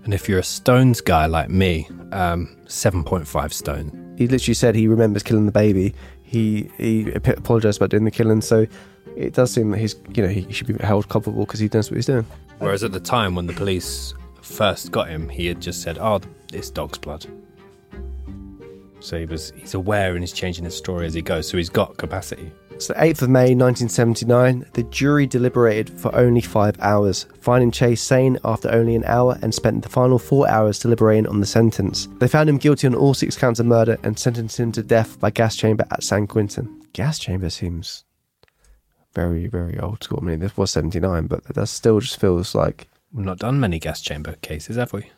[0.05, 4.15] And if you're a stones guy like me, um, 7.5 stone.
[4.17, 5.95] He literally said he remembers killing the baby.
[6.23, 8.41] He he apologized about doing the killing.
[8.41, 8.67] So
[9.17, 11.91] it does seem that he's you know he should be held culpable because he knows
[11.91, 12.27] what he's doing.
[12.59, 16.21] Whereas at the time when the police first got him, he had just said, "Oh,
[16.53, 17.27] it's dog's blood."
[19.01, 21.49] So he was he's aware and he's changing his story as he goes.
[21.49, 22.53] So he's got capacity.
[22.79, 28.39] So 8th of May 1979, the jury deliberated for only five hours, finding Chase sane
[28.43, 32.09] after only an hour and spent the final four hours deliberating on the sentence.
[32.21, 35.21] They found him guilty on all six counts of murder and sentenced him to death
[35.21, 36.81] by gas chamber at San Quentin.
[36.95, 38.05] Gas chamber seems
[39.15, 40.21] very, very old school.
[40.23, 43.79] I mean, this was 79, but that still just feels like, We've not done many
[43.79, 45.11] gas chamber cases, have we?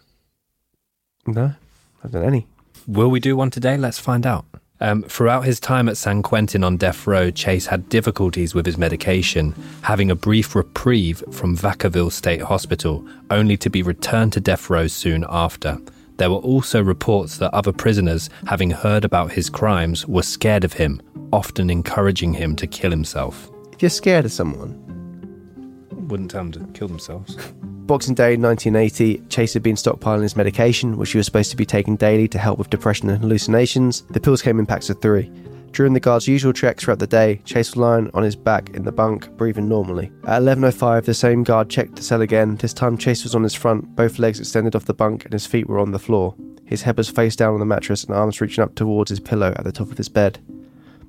[1.27, 1.53] no,
[2.03, 2.49] I've done any.
[2.87, 3.77] Will we do one today?
[3.77, 4.45] Let's find out.
[4.81, 8.77] Um, throughout his time at San Quentin on death row, Chase had difficulties with his
[8.77, 14.69] medication, having a brief reprieve from Vacaville State Hospital, only to be returned to death
[14.69, 15.79] row soon after.
[16.17, 20.73] There were also reports that other prisoners, having heard about his crimes, were scared of
[20.73, 21.01] him,
[21.33, 23.49] often encouraging him to kill himself.
[23.73, 24.79] If you're scared of someone,
[26.09, 27.37] Wouldn't tell them to kill themselves.
[27.93, 31.67] Boxing Day 1980, Chase had been stockpiling his medication, which he was supposed to be
[31.67, 34.01] taking daily to help with depression and hallucinations.
[34.09, 35.31] The pills came in packs of three.
[35.73, 38.85] During the guard's usual checks throughout the day, Chase was lying on his back in
[38.85, 40.11] the bunk, breathing normally.
[40.27, 42.57] At 11.05, the same guard checked the cell again.
[42.57, 45.45] This time, Chase was on his front, both legs extended off the bunk, and his
[45.45, 46.35] feet were on the floor.
[46.65, 49.53] His head was face down on the mattress and arms reaching up towards his pillow
[49.55, 50.39] at the top of his bed.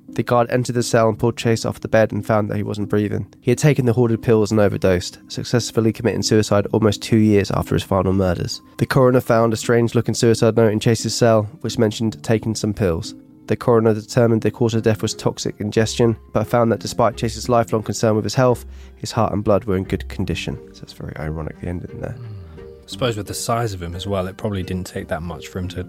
[0.08, 2.62] The guard entered the cell and pulled Chase off the bed and found that he
[2.62, 3.32] wasn't breathing.
[3.40, 7.74] He had taken the hoarded pills and overdosed, successfully committing suicide almost two years after
[7.74, 8.62] his final murders.
[8.78, 12.74] The coroner found a strange looking suicide note in Chase's cell, which mentioned taking some
[12.74, 13.14] pills.
[13.46, 17.48] The coroner determined the cause of death was toxic ingestion, but found that despite Chase's
[17.48, 18.64] lifelong concern with his health,
[18.96, 20.56] his heart and blood were in good condition.
[20.74, 22.16] So it's very ironic the ending there.
[22.58, 25.48] I suppose with the size of him as well, it probably didn't take that much
[25.48, 25.86] for him to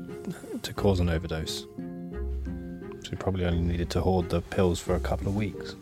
[0.64, 1.66] to cause an overdose.
[3.06, 5.76] So he probably only needed to hoard the pills for a couple of weeks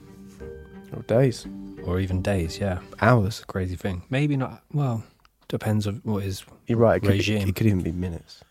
[0.94, 1.48] Or days,
[1.86, 2.60] or even days.
[2.60, 3.46] Yeah, hours.
[3.48, 4.04] crazy thing.
[4.10, 4.62] Maybe not.
[4.74, 5.06] Well,
[5.48, 6.98] depends on what his You're right.
[6.98, 7.48] It could, regime.
[7.48, 8.42] it could even be minutes.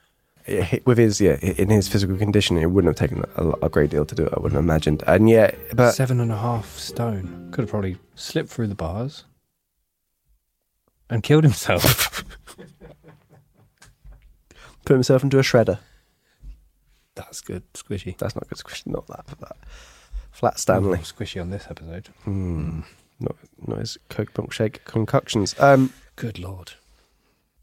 [0.49, 3.91] Yeah, With his yeah, in his physical condition, it wouldn't have taken a, a great
[3.91, 4.33] deal to do it.
[4.35, 5.05] I wouldn't have imagined.
[5.07, 7.51] And yeah, but seven and a half stone.
[7.53, 9.25] Could have probably slipped through the bars
[11.11, 12.25] and killed himself.
[14.87, 15.79] put himself into a shredder.
[17.15, 18.17] That's good, squishy.
[18.17, 18.87] That's not good squishy.
[18.87, 19.27] Not that.
[19.41, 19.57] that.
[20.31, 20.99] Flat Stanley.
[20.99, 22.09] Squishy on this episode.
[22.25, 22.81] Hmm.
[23.21, 23.37] Not
[23.67, 25.55] not his Coke milkshake concoctions.
[25.59, 25.93] Um.
[26.17, 26.73] Good lord.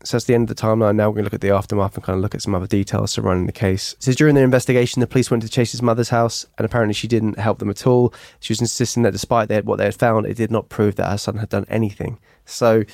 [0.04, 0.96] So that's the end of the timeline.
[0.96, 2.68] Now we're going to look at the aftermath and kind of look at some other
[2.68, 3.98] details surrounding the case.
[4.00, 7.38] So during their investigation, the police went to Chase's mother's house, and apparently she didn't
[7.38, 8.14] help them at all.
[8.40, 11.10] She was insisting that despite they what they had found, it did not prove that
[11.10, 12.20] her son had done anything.
[12.46, 12.86] So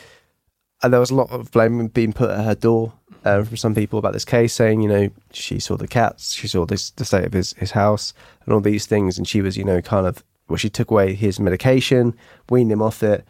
[0.81, 2.93] and there was a lot of blame being put at her door
[3.25, 6.47] uh, from some people about this case, saying, you know, she saw the cats, she
[6.47, 8.13] saw this, the state of his, his house,
[8.45, 11.13] and all these things, and she was, you know, kind of, well, she took away
[11.13, 12.15] his medication,
[12.49, 13.25] weaned him off it.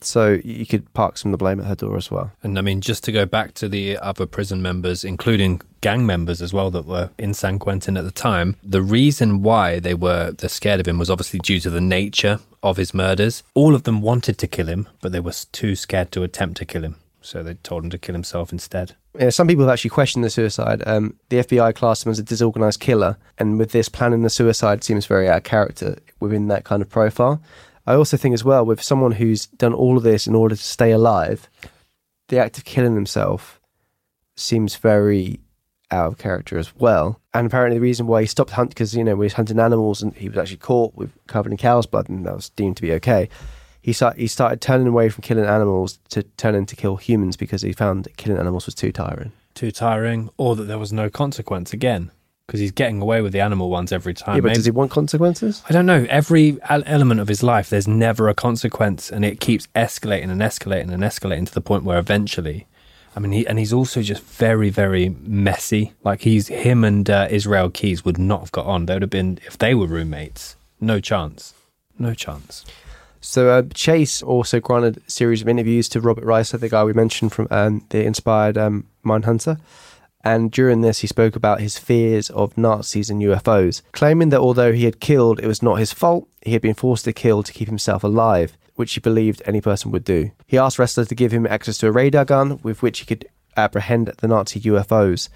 [0.00, 2.30] So you could park some of the blame at her door as well.
[2.44, 6.40] And I mean, just to go back to the other prison members, including gang members
[6.40, 10.30] as well that were in San Quentin at the time, the reason why they were
[10.30, 13.42] they're scared of him was obviously due to the nature of his murders.
[13.54, 16.64] All of them wanted to kill him, but they were too scared to attempt to
[16.64, 16.94] kill him.
[17.28, 18.96] So they told him to kill himself instead.
[19.18, 20.82] Yeah, some people have actually questioned the suicide.
[20.86, 24.82] Um, the FBI classed him as a disorganized killer, and with this, planning the suicide
[24.82, 27.42] seems very out of character within that kind of profile.
[27.86, 30.62] I also think, as well, with someone who's done all of this in order to
[30.62, 31.50] stay alive,
[32.28, 33.60] the act of killing himself
[34.34, 35.38] seems very
[35.90, 37.20] out of character as well.
[37.34, 40.00] And apparently, the reason why he stopped hunting, because, you know, he was hunting animals
[40.00, 42.82] and he was actually caught with covered in cow's blood, and that was deemed to
[42.82, 43.28] be okay.
[43.88, 47.62] He, start, he started turning away from killing animals to turning to kill humans because
[47.62, 49.32] he found that killing animals was too tiring.
[49.54, 52.10] Too tiring, or that there was no consequence again,
[52.46, 54.34] because he's getting away with the animal ones every time.
[54.36, 55.62] yeah, but Maybe- does he want consequences?
[55.70, 56.06] I don't know.
[56.10, 60.92] Every element of his life, there's never a consequence, and it keeps escalating and escalating
[60.92, 62.66] and escalating to the point where eventually,
[63.16, 65.94] I mean, he and he's also just very, very messy.
[66.04, 68.84] Like he's him and uh, Israel Keys would not have got on.
[68.84, 70.56] They would have been if they were roommates.
[70.78, 71.54] No chance.
[71.98, 72.66] No chance.
[73.20, 76.92] So uh, Chase also granted a series of interviews to Robert Rice, the guy we
[76.92, 79.60] mentioned from um, the inspired um, Mindhunter.
[80.24, 84.72] And during this, he spoke about his fears of Nazis and UFOs, claiming that although
[84.72, 86.28] he had killed, it was not his fault.
[86.42, 89.90] He had been forced to kill to keep himself alive, which he believed any person
[89.92, 90.30] would do.
[90.46, 93.26] He asked Ressler to give him access to a radar gun with which he could
[93.56, 95.28] apprehend the Nazi UFOs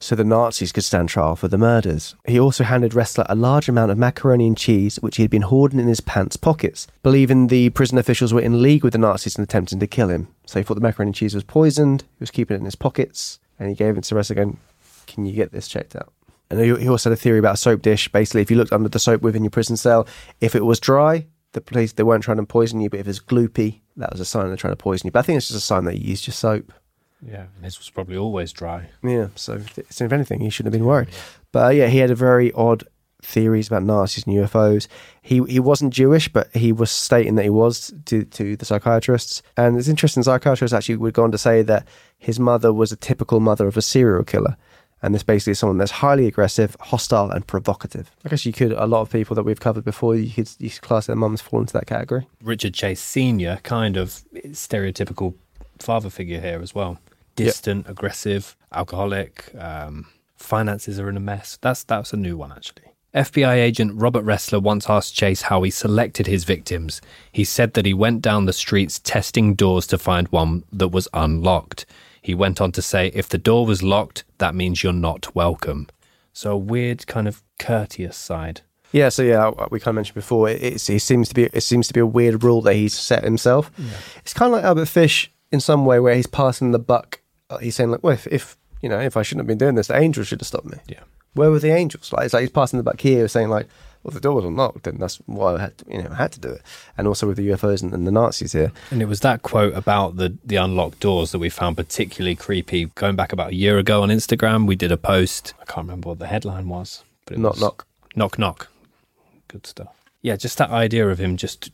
[0.00, 2.14] so the Nazis could stand trial for the murders.
[2.26, 5.42] He also handed Ressler a large amount of macaroni and cheese, which he had been
[5.42, 9.36] hoarding in his pants pockets, believing the prison officials were in league with the Nazis
[9.36, 10.28] and attempting to kill him.
[10.46, 12.74] So he thought the macaroni and cheese was poisoned, he was keeping it in his
[12.74, 14.58] pockets, and he gave it to Ressler going,
[15.06, 16.12] Can you get this checked out?
[16.48, 18.08] And he he also had a theory about a soap dish.
[18.08, 20.08] Basically, if you looked under the soap within your prison cell,
[20.40, 23.10] if it was dry, the police they weren't trying to poison you, but if it
[23.10, 25.10] was gloopy, that was a sign they're trying to poison you.
[25.12, 26.72] But I think it's just a sign that you used your soap.
[27.26, 28.88] Yeah, and this was probably always dry.
[29.02, 31.08] Yeah, so, if- so if anything, he shouldn't have been worried.
[31.52, 32.84] But uh, yeah, he had a very odd
[33.22, 34.88] theories about Nazis and UFOs.
[35.20, 39.42] He he wasn't Jewish, but he was stating that he was to to the psychiatrists.
[39.56, 40.22] And it's interesting.
[40.22, 41.86] Psychiatrists actually would go on to say that
[42.18, 44.56] his mother was a typical mother of a serial killer,
[45.02, 48.10] And this basically is someone that's highly aggressive, hostile, and provocative.
[48.24, 50.68] I guess you could, a lot of people that we've covered before, you could, you
[50.70, 52.26] could class their mums fall into that category.
[52.42, 55.34] Richard Chase Senior, kind of stereotypical
[55.78, 56.98] father figure here as well.
[57.44, 59.52] Distant, aggressive, alcoholic.
[59.58, 61.58] Um, finances are in a mess.
[61.60, 62.90] That's that's a new one actually.
[63.14, 67.00] FBI agent Robert Ressler once asked Chase how he selected his victims.
[67.32, 71.08] He said that he went down the streets testing doors to find one that was
[71.12, 71.86] unlocked.
[72.22, 75.88] He went on to say, if the door was locked, that means you're not welcome.
[76.32, 78.60] So a weird kind of courteous side.
[78.92, 80.48] Yeah, so yeah, we kind of mentioned before.
[80.48, 82.96] It, it's, it seems to be it seems to be a weird rule that he's
[82.96, 83.70] set himself.
[84.18, 87.19] It's kind of like Albert Fish in some way, where he's passing the buck.
[87.50, 89.74] Uh, He's saying like, well, if, if you know, if I shouldn't have been doing
[89.74, 90.78] this, the angels should have stopped me.
[90.86, 91.00] Yeah.
[91.34, 92.12] Where were the angels?
[92.12, 93.66] Like it's like he's passing the buck here, saying like,
[94.02, 96.32] well, the door was unlocked, and that's why I had to, you know I had
[96.32, 96.62] to do it.
[96.96, 98.72] And also with the UFOs and, and the Nazis here.
[98.90, 102.86] And it was that quote about the, the unlocked doors that we found particularly creepy.
[102.86, 105.52] Going back about a year ago on Instagram, we did a post.
[105.60, 107.04] I can't remember what the headline was.
[107.26, 107.86] But it Knock, was, knock.
[108.16, 108.68] Knock, knock.
[109.48, 109.94] Good stuff.
[110.22, 111.70] Yeah, just that idea of him just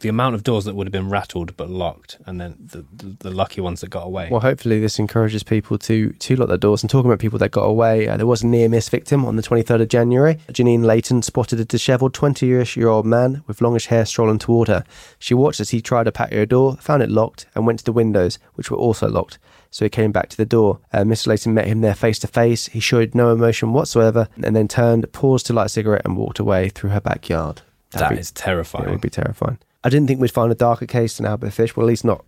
[0.00, 3.16] the amount of doors that would have been rattled but locked, and then the, the,
[3.20, 4.28] the lucky ones that got away.
[4.30, 6.82] Well, hopefully this encourages people to to lock their doors.
[6.82, 9.36] And talking about people that got away, uh, there was a near miss victim on
[9.36, 10.36] the 23rd of January.
[10.48, 14.84] Janine Layton spotted a dishevelled 20-year-old man with longish hair strolling toward her.
[15.18, 17.92] She watched as he tried to patio door, found it locked, and went to the
[17.92, 19.38] windows, which were also locked.
[19.70, 20.80] So he came back to the door.
[20.92, 21.28] Uh, Mr.
[21.28, 22.66] Layton met him there face to face.
[22.66, 26.38] He showed no emotion whatsoever, and then turned, paused to light a cigarette, and walked
[26.40, 27.62] away through her backyard.
[27.90, 28.88] that That'd be- is terrifying.
[28.88, 29.58] It would be terrifying.
[29.82, 31.76] I didn't think we'd find a darker case than Albert Fish.
[31.76, 32.24] Well, at least not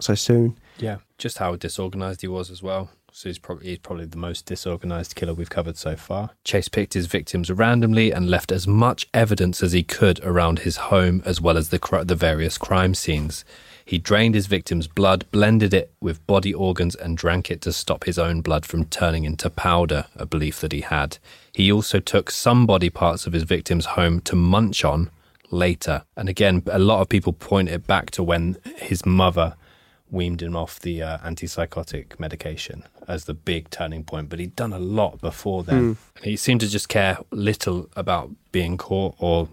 [0.00, 0.58] so soon.
[0.78, 2.90] Yeah, just how disorganized he was as well.
[3.12, 6.30] So he's probably he's probably the most disorganized killer we've covered so far.
[6.44, 10.76] Chase picked his victims randomly and left as much evidence as he could around his
[10.76, 13.44] home, as well as the cr- the various crime scenes.
[13.84, 18.04] He drained his victims' blood, blended it with body organs, and drank it to stop
[18.04, 21.16] his own blood from turning into powder, a belief that he had.
[21.52, 25.10] He also took some body parts of his victims home to munch on
[25.50, 26.04] later.
[26.16, 29.54] And again, a lot of people point it back to when his mother
[30.10, 34.28] weaned him off the uh, antipsychotic medication as the big turning point.
[34.28, 35.94] But he'd done a lot before then.
[35.94, 36.22] Hmm.
[36.24, 39.48] He seemed to just care little about being caught, or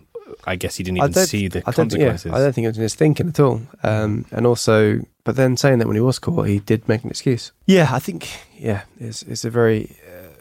[0.45, 2.31] I guess he didn't even see the I think- yeah, consequences.
[2.31, 3.61] I don't think it was in his thinking at all.
[3.83, 7.09] Um, and also, but then saying that when he was caught, he did make an
[7.09, 7.51] excuse.
[7.65, 9.95] Yeah, I think, yeah, it's, it's a very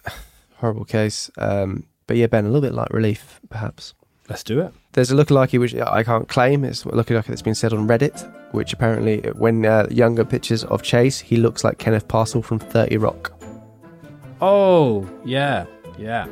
[0.06, 0.10] uh,
[0.58, 1.30] horrible case.
[1.38, 3.94] Um, but yeah, Ben, a little bit like relief, perhaps.
[4.28, 4.72] Let's do it.
[4.92, 6.64] There's a lookalike which I can't claim.
[6.64, 8.22] It's a lookalike that's been said on Reddit,
[8.52, 12.96] which apparently, when uh, younger pictures of Chase, he looks like Kenneth Parcell from 30
[12.98, 13.32] Rock.
[14.40, 15.66] Oh, yeah,
[15.98, 16.26] yeah.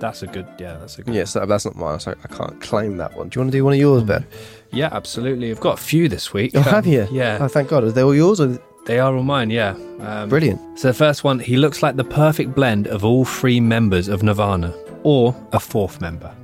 [0.00, 1.14] That's a good, yeah, that's a good.
[1.14, 3.28] Yes, that, that's not mine, so I can't claim that one.
[3.28, 4.26] Do you want to do one of yours, Ben?
[4.72, 5.50] Yeah, absolutely.
[5.50, 6.52] I've got a few this week.
[6.54, 7.06] Oh, have Um, you?
[7.10, 7.38] Yeah.
[7.40, 7.84] Oh, thank God.
[7.84, 8.40] Are they all yours?
[8.40, 9.76] Or They are all mine, yeah.
[10.00, 10.78] Um, Brilliant.
[10.78, 14.22] So the first one, he looks like the perfect blend of all three members of
[14.22, 16.34] Nirvana, or a fourth member.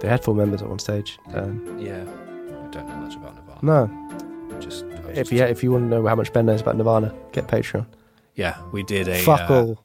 [0.00, 1.18] They had four members at one stage.
[1.34, 3.58] Um, Yeah, I don't know much about Nirvana.
[3.90, 6.76] no, Just, if just- you if you want to know how much Ben knows about
[6.76, 7.86] Nirvana, get Patreon.
[8.34, 9.18] yeah, we did a.
[9.18, 9.84] Fuck uh, all.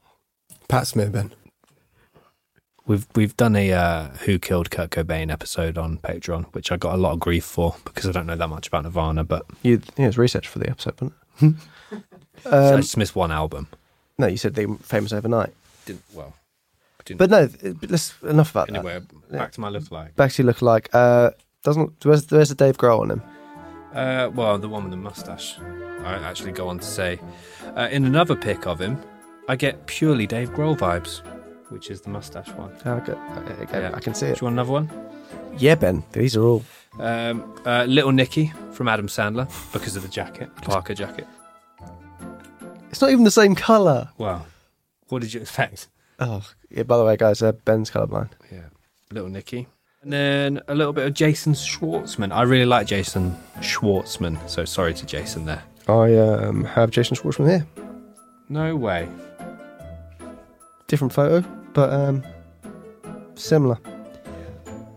[0.67, 1.31] Pat Smear, Ben.
[2.85, 6.95] We've we've done a uh, Who Killed Kurt Cobain episode on Patreon, which I got
[6.95, 9.81] a lot of grief for because I don't know that much about Nirvana, but You,
[9.97, 11.55] yeah, it's research for the episode, wasn't it?
[12.45, 13.69] I um, just missed one album.
[14.17, 15.53] no, you said they were famous overnight.
[15.85, 16.33] Didn't well.
[17.17, 17.47] But no,
[17.79, 18.75] but let's enough about that.
[18.77, 19.01] anyway,
[19.31, 20.15] back to my lookalike.
[20.15, 21.31] Back to look like uh,
[21.63, 23.21] doesn't where's where's the Dave Grohl on him?
[23.93, 25.59] Uh, well, the one with the mustache.
[25.59, 27.19] I actually go on to say,
[27.77, 28.97] uh, in another pic of him,
[29.47, 31.21] I get purely Dave Grohl vibes,
[31.69, 32.71] which is the mustache one.
[32.85, 33.13] Oh, okay,
[33.63, 33.91] okay, Yeah.
[33.93, 34.35] I can see it.
[34.35, 34.89] Do you want another one?
[35.57, 36.63] Yeah, Ben, these are all.
[36.99, 41.27] Um, uh, Little Nicky from Adam Sandler because of the jacket, Parker jacket.
[42.89, 44.09] It's not even the same color.
[44.17, 44.45] Well,
[45.09, 45.87] what did you expect?
[46.23, 46.83] Oh, yeah.
[46.83, 48.29] By the way, guys, uh, Ben's colorblind.
[48.51, 48.67] Yeah,
[49.11, 49.67] Little Nicky.
[50.01, 52.33] And then a little bit of Jason Schwartzman.
[52.33, 55.63] I really like Jason Schwartzman, so sorry to Jason there.
[55.87, 57.67] I um, have Jason Schwartzman here.
[58.49, 59.07] No way.
[60.87, 62.23] Different photo, but um,
[63.35, 63.77] similar.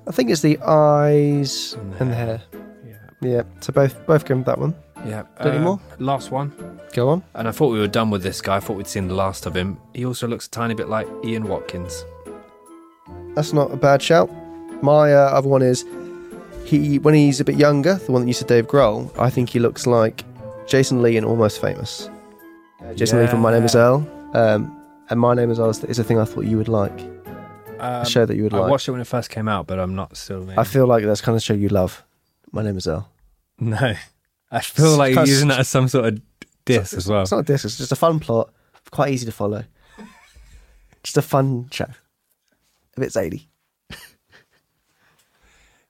[0.08, 2.26] I think it's the eyes And the and the hair.
[2.26, 2.42] hair.
[2.84, 3.28] Yeah.
[3.28, 4.74] Yeah, so both both go with that one.
[5.06, 5.22] Yeah.
[5.38, 5.80] Got any uh, more?
[5.98, 6.52] Last one.
[6.92, 7.22] Go on.
[7.34, 8.56] And I thought we were done with this guy.
[8.56, 9.78] I thought we'd seen the last of him.
[9.94, 12.04] He also looks a tiny bit like Ian Watkins.
[13.34, 14.30] That's not a bad shout.
[14.82, 15.84] My uh, other one is
[16.64, 19.10] he when he's a bit younger, the one that you said Dave Grohl.
[19.18, 20.24] I think he looks like
[20.66, 22.08] Jason Lee in Almost Famous.
[22.82, 23.80] Uh, Jason Lee from My Name Is Yeah.
[23.82, 24.08] Earl.
[24.34, 26.98] Um, and My Name Is Earl is a thing I thought you would like.
[27.78, 28.70] Um, a show that you would I like.
[28.70, 30.48] watched it when it first came out, but I'm not still.
[30.58, 32.02] I feel like that's kind of show you love.
[32.52, 33.08] My Name Is Earl.
[33.60, 33.94] no.
[34.50, 36.20] I feel like you're using that as some sort of
[36.66, 37.22] diss as well.
[37.22, 37.64] It's not a diss.
[37.64, 38.52] It's just a fun plot.
[38.90, 39.64] Quite easy to follow.
[41.02, 41.86] Just a fun show.
[42.96, 43.48] A bit zany.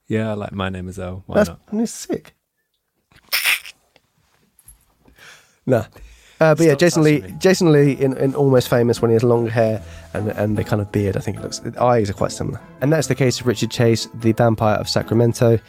[0.07, 1.23] Yeah, I like my name is L.
[1.25, 1.59] Why That's, not?
[1.71, 2.33] that's sick.
[5.65, 5.85] Nah.
[6.39, 7.35] Uh, but yeah, Jason Lee, me.
[7.39, 10.81] Jason Lee in, in Almost Famous when he has long hair and and the kind
[10.81, 12.61] of beard, I think it looks, the eyes are quite similar.
[12.79, 15.59] And that's the case of Richard Chase, the Vampire of Sacramento.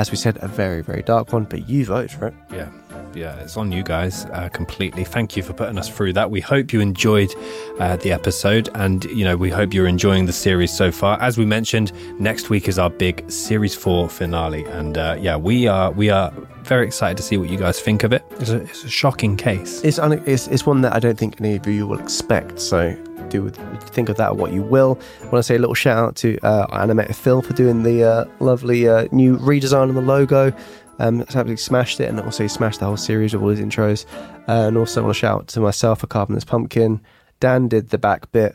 [0.00, 2.34] As we said, a very, very dark one, but you voted for it.
[2.50, 2.70] Yeah,
[3.12, 5.04] yeah, it's on you guys uh, completely.
[5.04, 6.30] Thank you for putting us through that.
[6.30, 7.30] We hope you enjoyed
[7.78, 11.20] uh, the episode, and you know we hope you're enjoying the series so far.
[11.20, 15.66] As we mentioned, next week is our big series four finale, and uh, yeah, we
[15.66, 16.32] are we are
[16.70, 18.24] very excited to see what you guys think of it.
[18.38, 19.82] It's a, it's a shocking case.
[19.82, 22.60] It's, un- it's it's one that I don't think any of you will expect.
[22.60, 22.96] So
[23.28, 23.56] do with,
[23.90, 24.96] think of that what you will.
[25.20, 28.04] I want to say a little shout out to uh, Animator Phil for doing the
[28.04, 30.52] uh, lovely uh, new redesign on the logo.
[31.00, 33.58] Um, it's absolutely smashed it, and also he smashed the whole series with all his
[33.58, 34.06] intros.
[34.46, 37.00] Uh, and also, I want to shout out to myself for Carpenter's Pumpkin.
[37.40, 38.54] Dan did the back bit.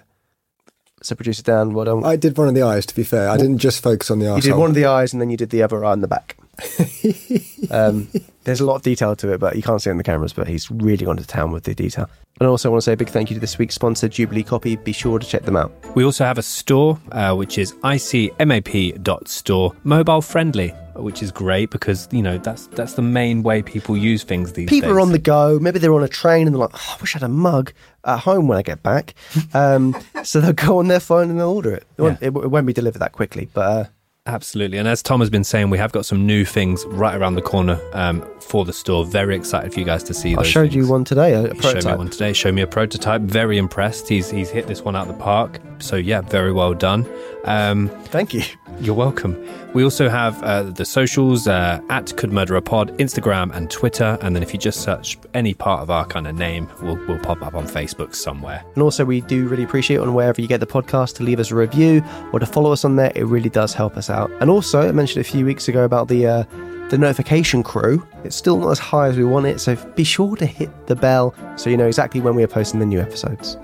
[1.02, 2.06] So, producer Dan, well done.
[2.06, 3.30] I did one of the eyes, to be fair.
[3.30, 5.38] I didn't just focus on the You did one of the eyes, and then you
[5.38, 6.38] did the other eye in the back.
[7.72, 8.08] um,
[8.44, 10.34] there's a lot of detail to it, but you can't see it in the cameras.
[10.34, 12.10] But he's really gone to town with the detail.
[12.40, 14.44] And I also want to say a big thank you to this week's sponsor, Jubilee
[14.44, 14.76] Copy.
[14.76, 15.72] Be sure to check them out.
[15.96, 22.10] We also have a store, uh, which is icmap.store, mobile friendly, which is great because
[22.12, 24.70] you know that's that's the main way people use things these days.
[24.70, 24.98] People days.
[24.98, 25.60] are on the go.
[25.60, 27.72] Maybe they're on a train and they're like, oh, I wish I had a mug
[28.04, 29.16] at home when I get back.
[29.54, 31.86] Um, so they'll go on their phone and they'll order it.
[31.98, 33.86] It, won't, it, it won't be delivered that quickly, but uh,
[34.28, 34.80] Absolutely.
[34.80, 37.44] And as Tom has been saying, we have got some new things right around the
[37.44, 39.06] corner um, for the store.
[39.06, 41.62] Very excited for you guys to see I showed you one today, a, a He
[41.62, 42.34] showed me one today.
[42.34, 43.22] Showed me a prototype.
[43.22, 44.10] Very impressed.
[44.10, 45.60] He's he's hit this one out of the park.
[45.78, 47.08] So yeah, very well done.
[47.44, 48.42] Um, Thank you.
[48.82, 49.42] You're welcome.
[49.74, 54.18] We also have uh, the socials uh, at Could Murder a Pod, Instagram and Twitter.
[54.22, 57.20] And then if you just search any part of our kind of name, we'll, we'll
[57.20, 58.64] pop up on Facebook somewhere.
[58.74, 61.52] And also, we do really appreciate on wherever you get the podcast to leave us
[61.52, 62.04] a review
[62.34, 63.12] or to follow us on there.
[63.16, 64.30] It really does help us out.
[64.42, 66.44] And also, I mentioned a few weeks ago about the uh,
[66.90, 68.06] the notification crew.
[68.24, 70.96] It's still not as high as we want it, so be sure to hit the
[70.96, 73.58] bell so you know exactly when we are posting the new episodes.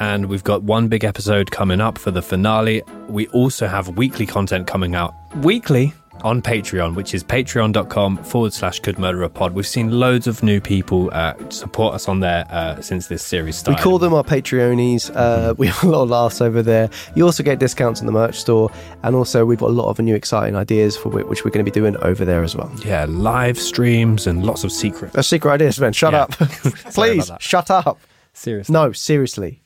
[0.00, 2.82] And we've got one big episode coming up for the finale.
[3.08, 5.92] We also have weekly content coming out weekly
[6.22, 9.54] on Patreon, which is patreon.com forward slash could murder a pod.
[9.54, 13.56] We've seen loads of new people uh, support us on there uh, since this series
[13.56, 13.78] started.
[13.78, 15.12] We call them our Patreonies.
[15.14, 16.90] Uh, we have a lot of laughs over there.
[17.14, 18.68] You also get discounts in the merch store,
[19.04, 21.70] and also we've got a lot of new exciting ideas for which we're going to
[21.70, 22.72] be doing over there as well.
[22.84, 25.14] yeah, live streams and lots of secrets.
[25.14, 25.92] That's secret ideas, Ben.
[25.92, 26.22] Shut Yeah.
[26.22, 26.30] up,
[26.94, 27.30] please.
[27.38, 27.98] Shut up.
[28.32, 28.72] Seriously.
[28.72, 29.62] No, seriously.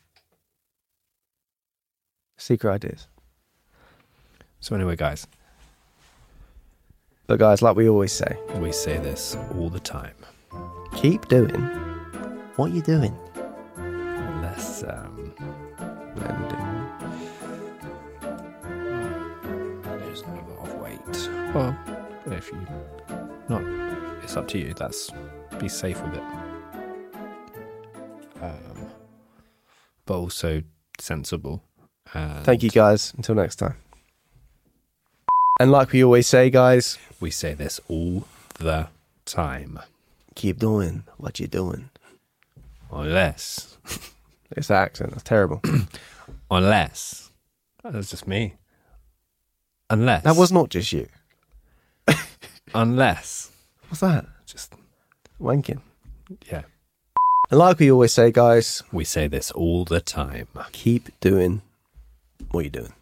[2.42, 3.06] Secret ideas.
[4.58, 5.28] So anyway, guys,
[7.28, 10.16] But guys, like we always say, we say this all the time.
[10.96, 11.62] keep doing
[12.56, 13.16] what you're doing.
[13.76, 15.32] Unless um,
[20.04, 21.30] lose a bit of weight.
[21.54, 21.78] Well,
[22.26, 22.66] if you
[23.48, 23.62] not,
[24.24, 24.74] it's up to you.
[24.74, 25.10] That's
[25.60, 26.24] be safe with it.
[28.42, 28.88] Um,
[30.06, 30.62] but also
[30.98, 31.62] sensible.
[32.14, 33.12] And thank you guys.
[33.16, 33.76] Until next time.
[35.60, 38.24] And like we always say, guys, We say this all
[38.58, 38.88] the
[39.24, 39.78] time.
[40.34, 41.90] keep doing what you're doing.
[42.90, 43.78] Unless,
[44.56, 45.10] It's that accent.
[45.12, 45.62] That's terrible.
[46.50, 47.30] unless
[47.82, 48.54] that's just me.
[49.88, 51.08] Unless that was not just you.
[52.74, 53.50] unless
[53.88, 54.26] What's that?
[54.46, 54.74] just
[55.40, 55.80] Wanking.
[56.50, 56.62] yeah.
[57.50, 60.48] And like we always say, guys, We say this all the time.
[60.72, 61.62] keep doing
[62.52, 62.92] what are you're doing.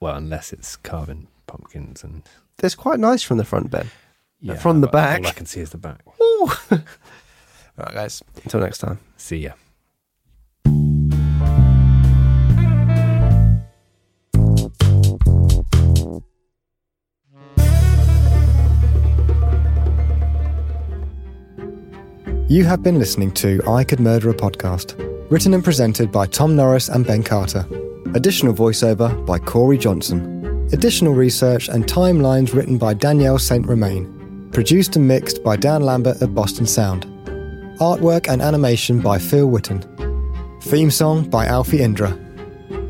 [0.00, 2.22] Well, unless it's carving pumpkins and
[2.58, 3.90] That's quite nice from the front, Ben.
[4.40, 5.20] yeah, from the but back.
[5.20, 6.02] All I can see is the back.
[6.20, 8.22] All right, guys.
[8.44, 8.98] Until next time.
[9.16, 9.52] See ya.
[22.48, 24.94] You have been listening to I Could Murder a Podcast,
[25.30, 27.66] written and presented by Tom Norris and Ben Carter.
[28.14, 30.68] Additional voiceover by Corey Johnson.
[30.72, 33.66] Additional research and timelines written by Danielle St.
[33.66, 34.50] Romaine.
[34.52, 37.04] Produced and mixed by Dan Lambert at Boston Sound.
[37.80, 39.82] Artwork and animation by Phil Whitton.
[40.62, 42.18] Theme song by Alfie Indra.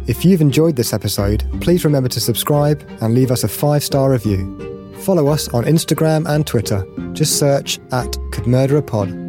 [0.06, 4.12] If you've enjoyed this episode, please remember to subscribe and leave us a five star
[4.12, 4.94] review.
[5.00, 6.86] Follow us on Instagram and Twitter.
[7.12, 9.27] Just search at Could Murder a Pod.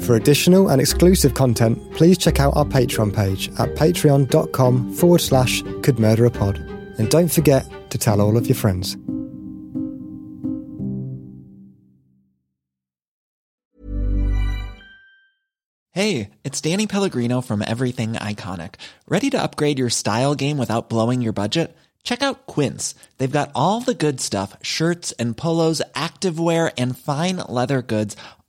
[0.00, 5.62] For additional and exclusive content, please check out our Patreon page at patreon.com forward slash
[5.82, 6.58] could murder a pod.
[6.98, 8.96] And don't forget to tell all of your friends.
[15.94, 18.74] Hey, it's Danny Pellegrino from Everything Iconic.
[19.06, 21.76] Ready to upgrade your style game without blowing your budget?
[22.02, 22.96] Check out Quince.
[23.18, 28.16] They've got all the good stuff shirts and polos, activewear, and fine leather goods,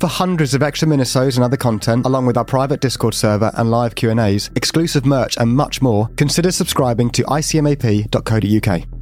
[0.00, 3.70] For hundreds of extra minisodes and other content, along with our private Discord server and
[3.70, 8.93] live Q&As, exclusive merch and much more, consider subscribing to icmap.co.uk.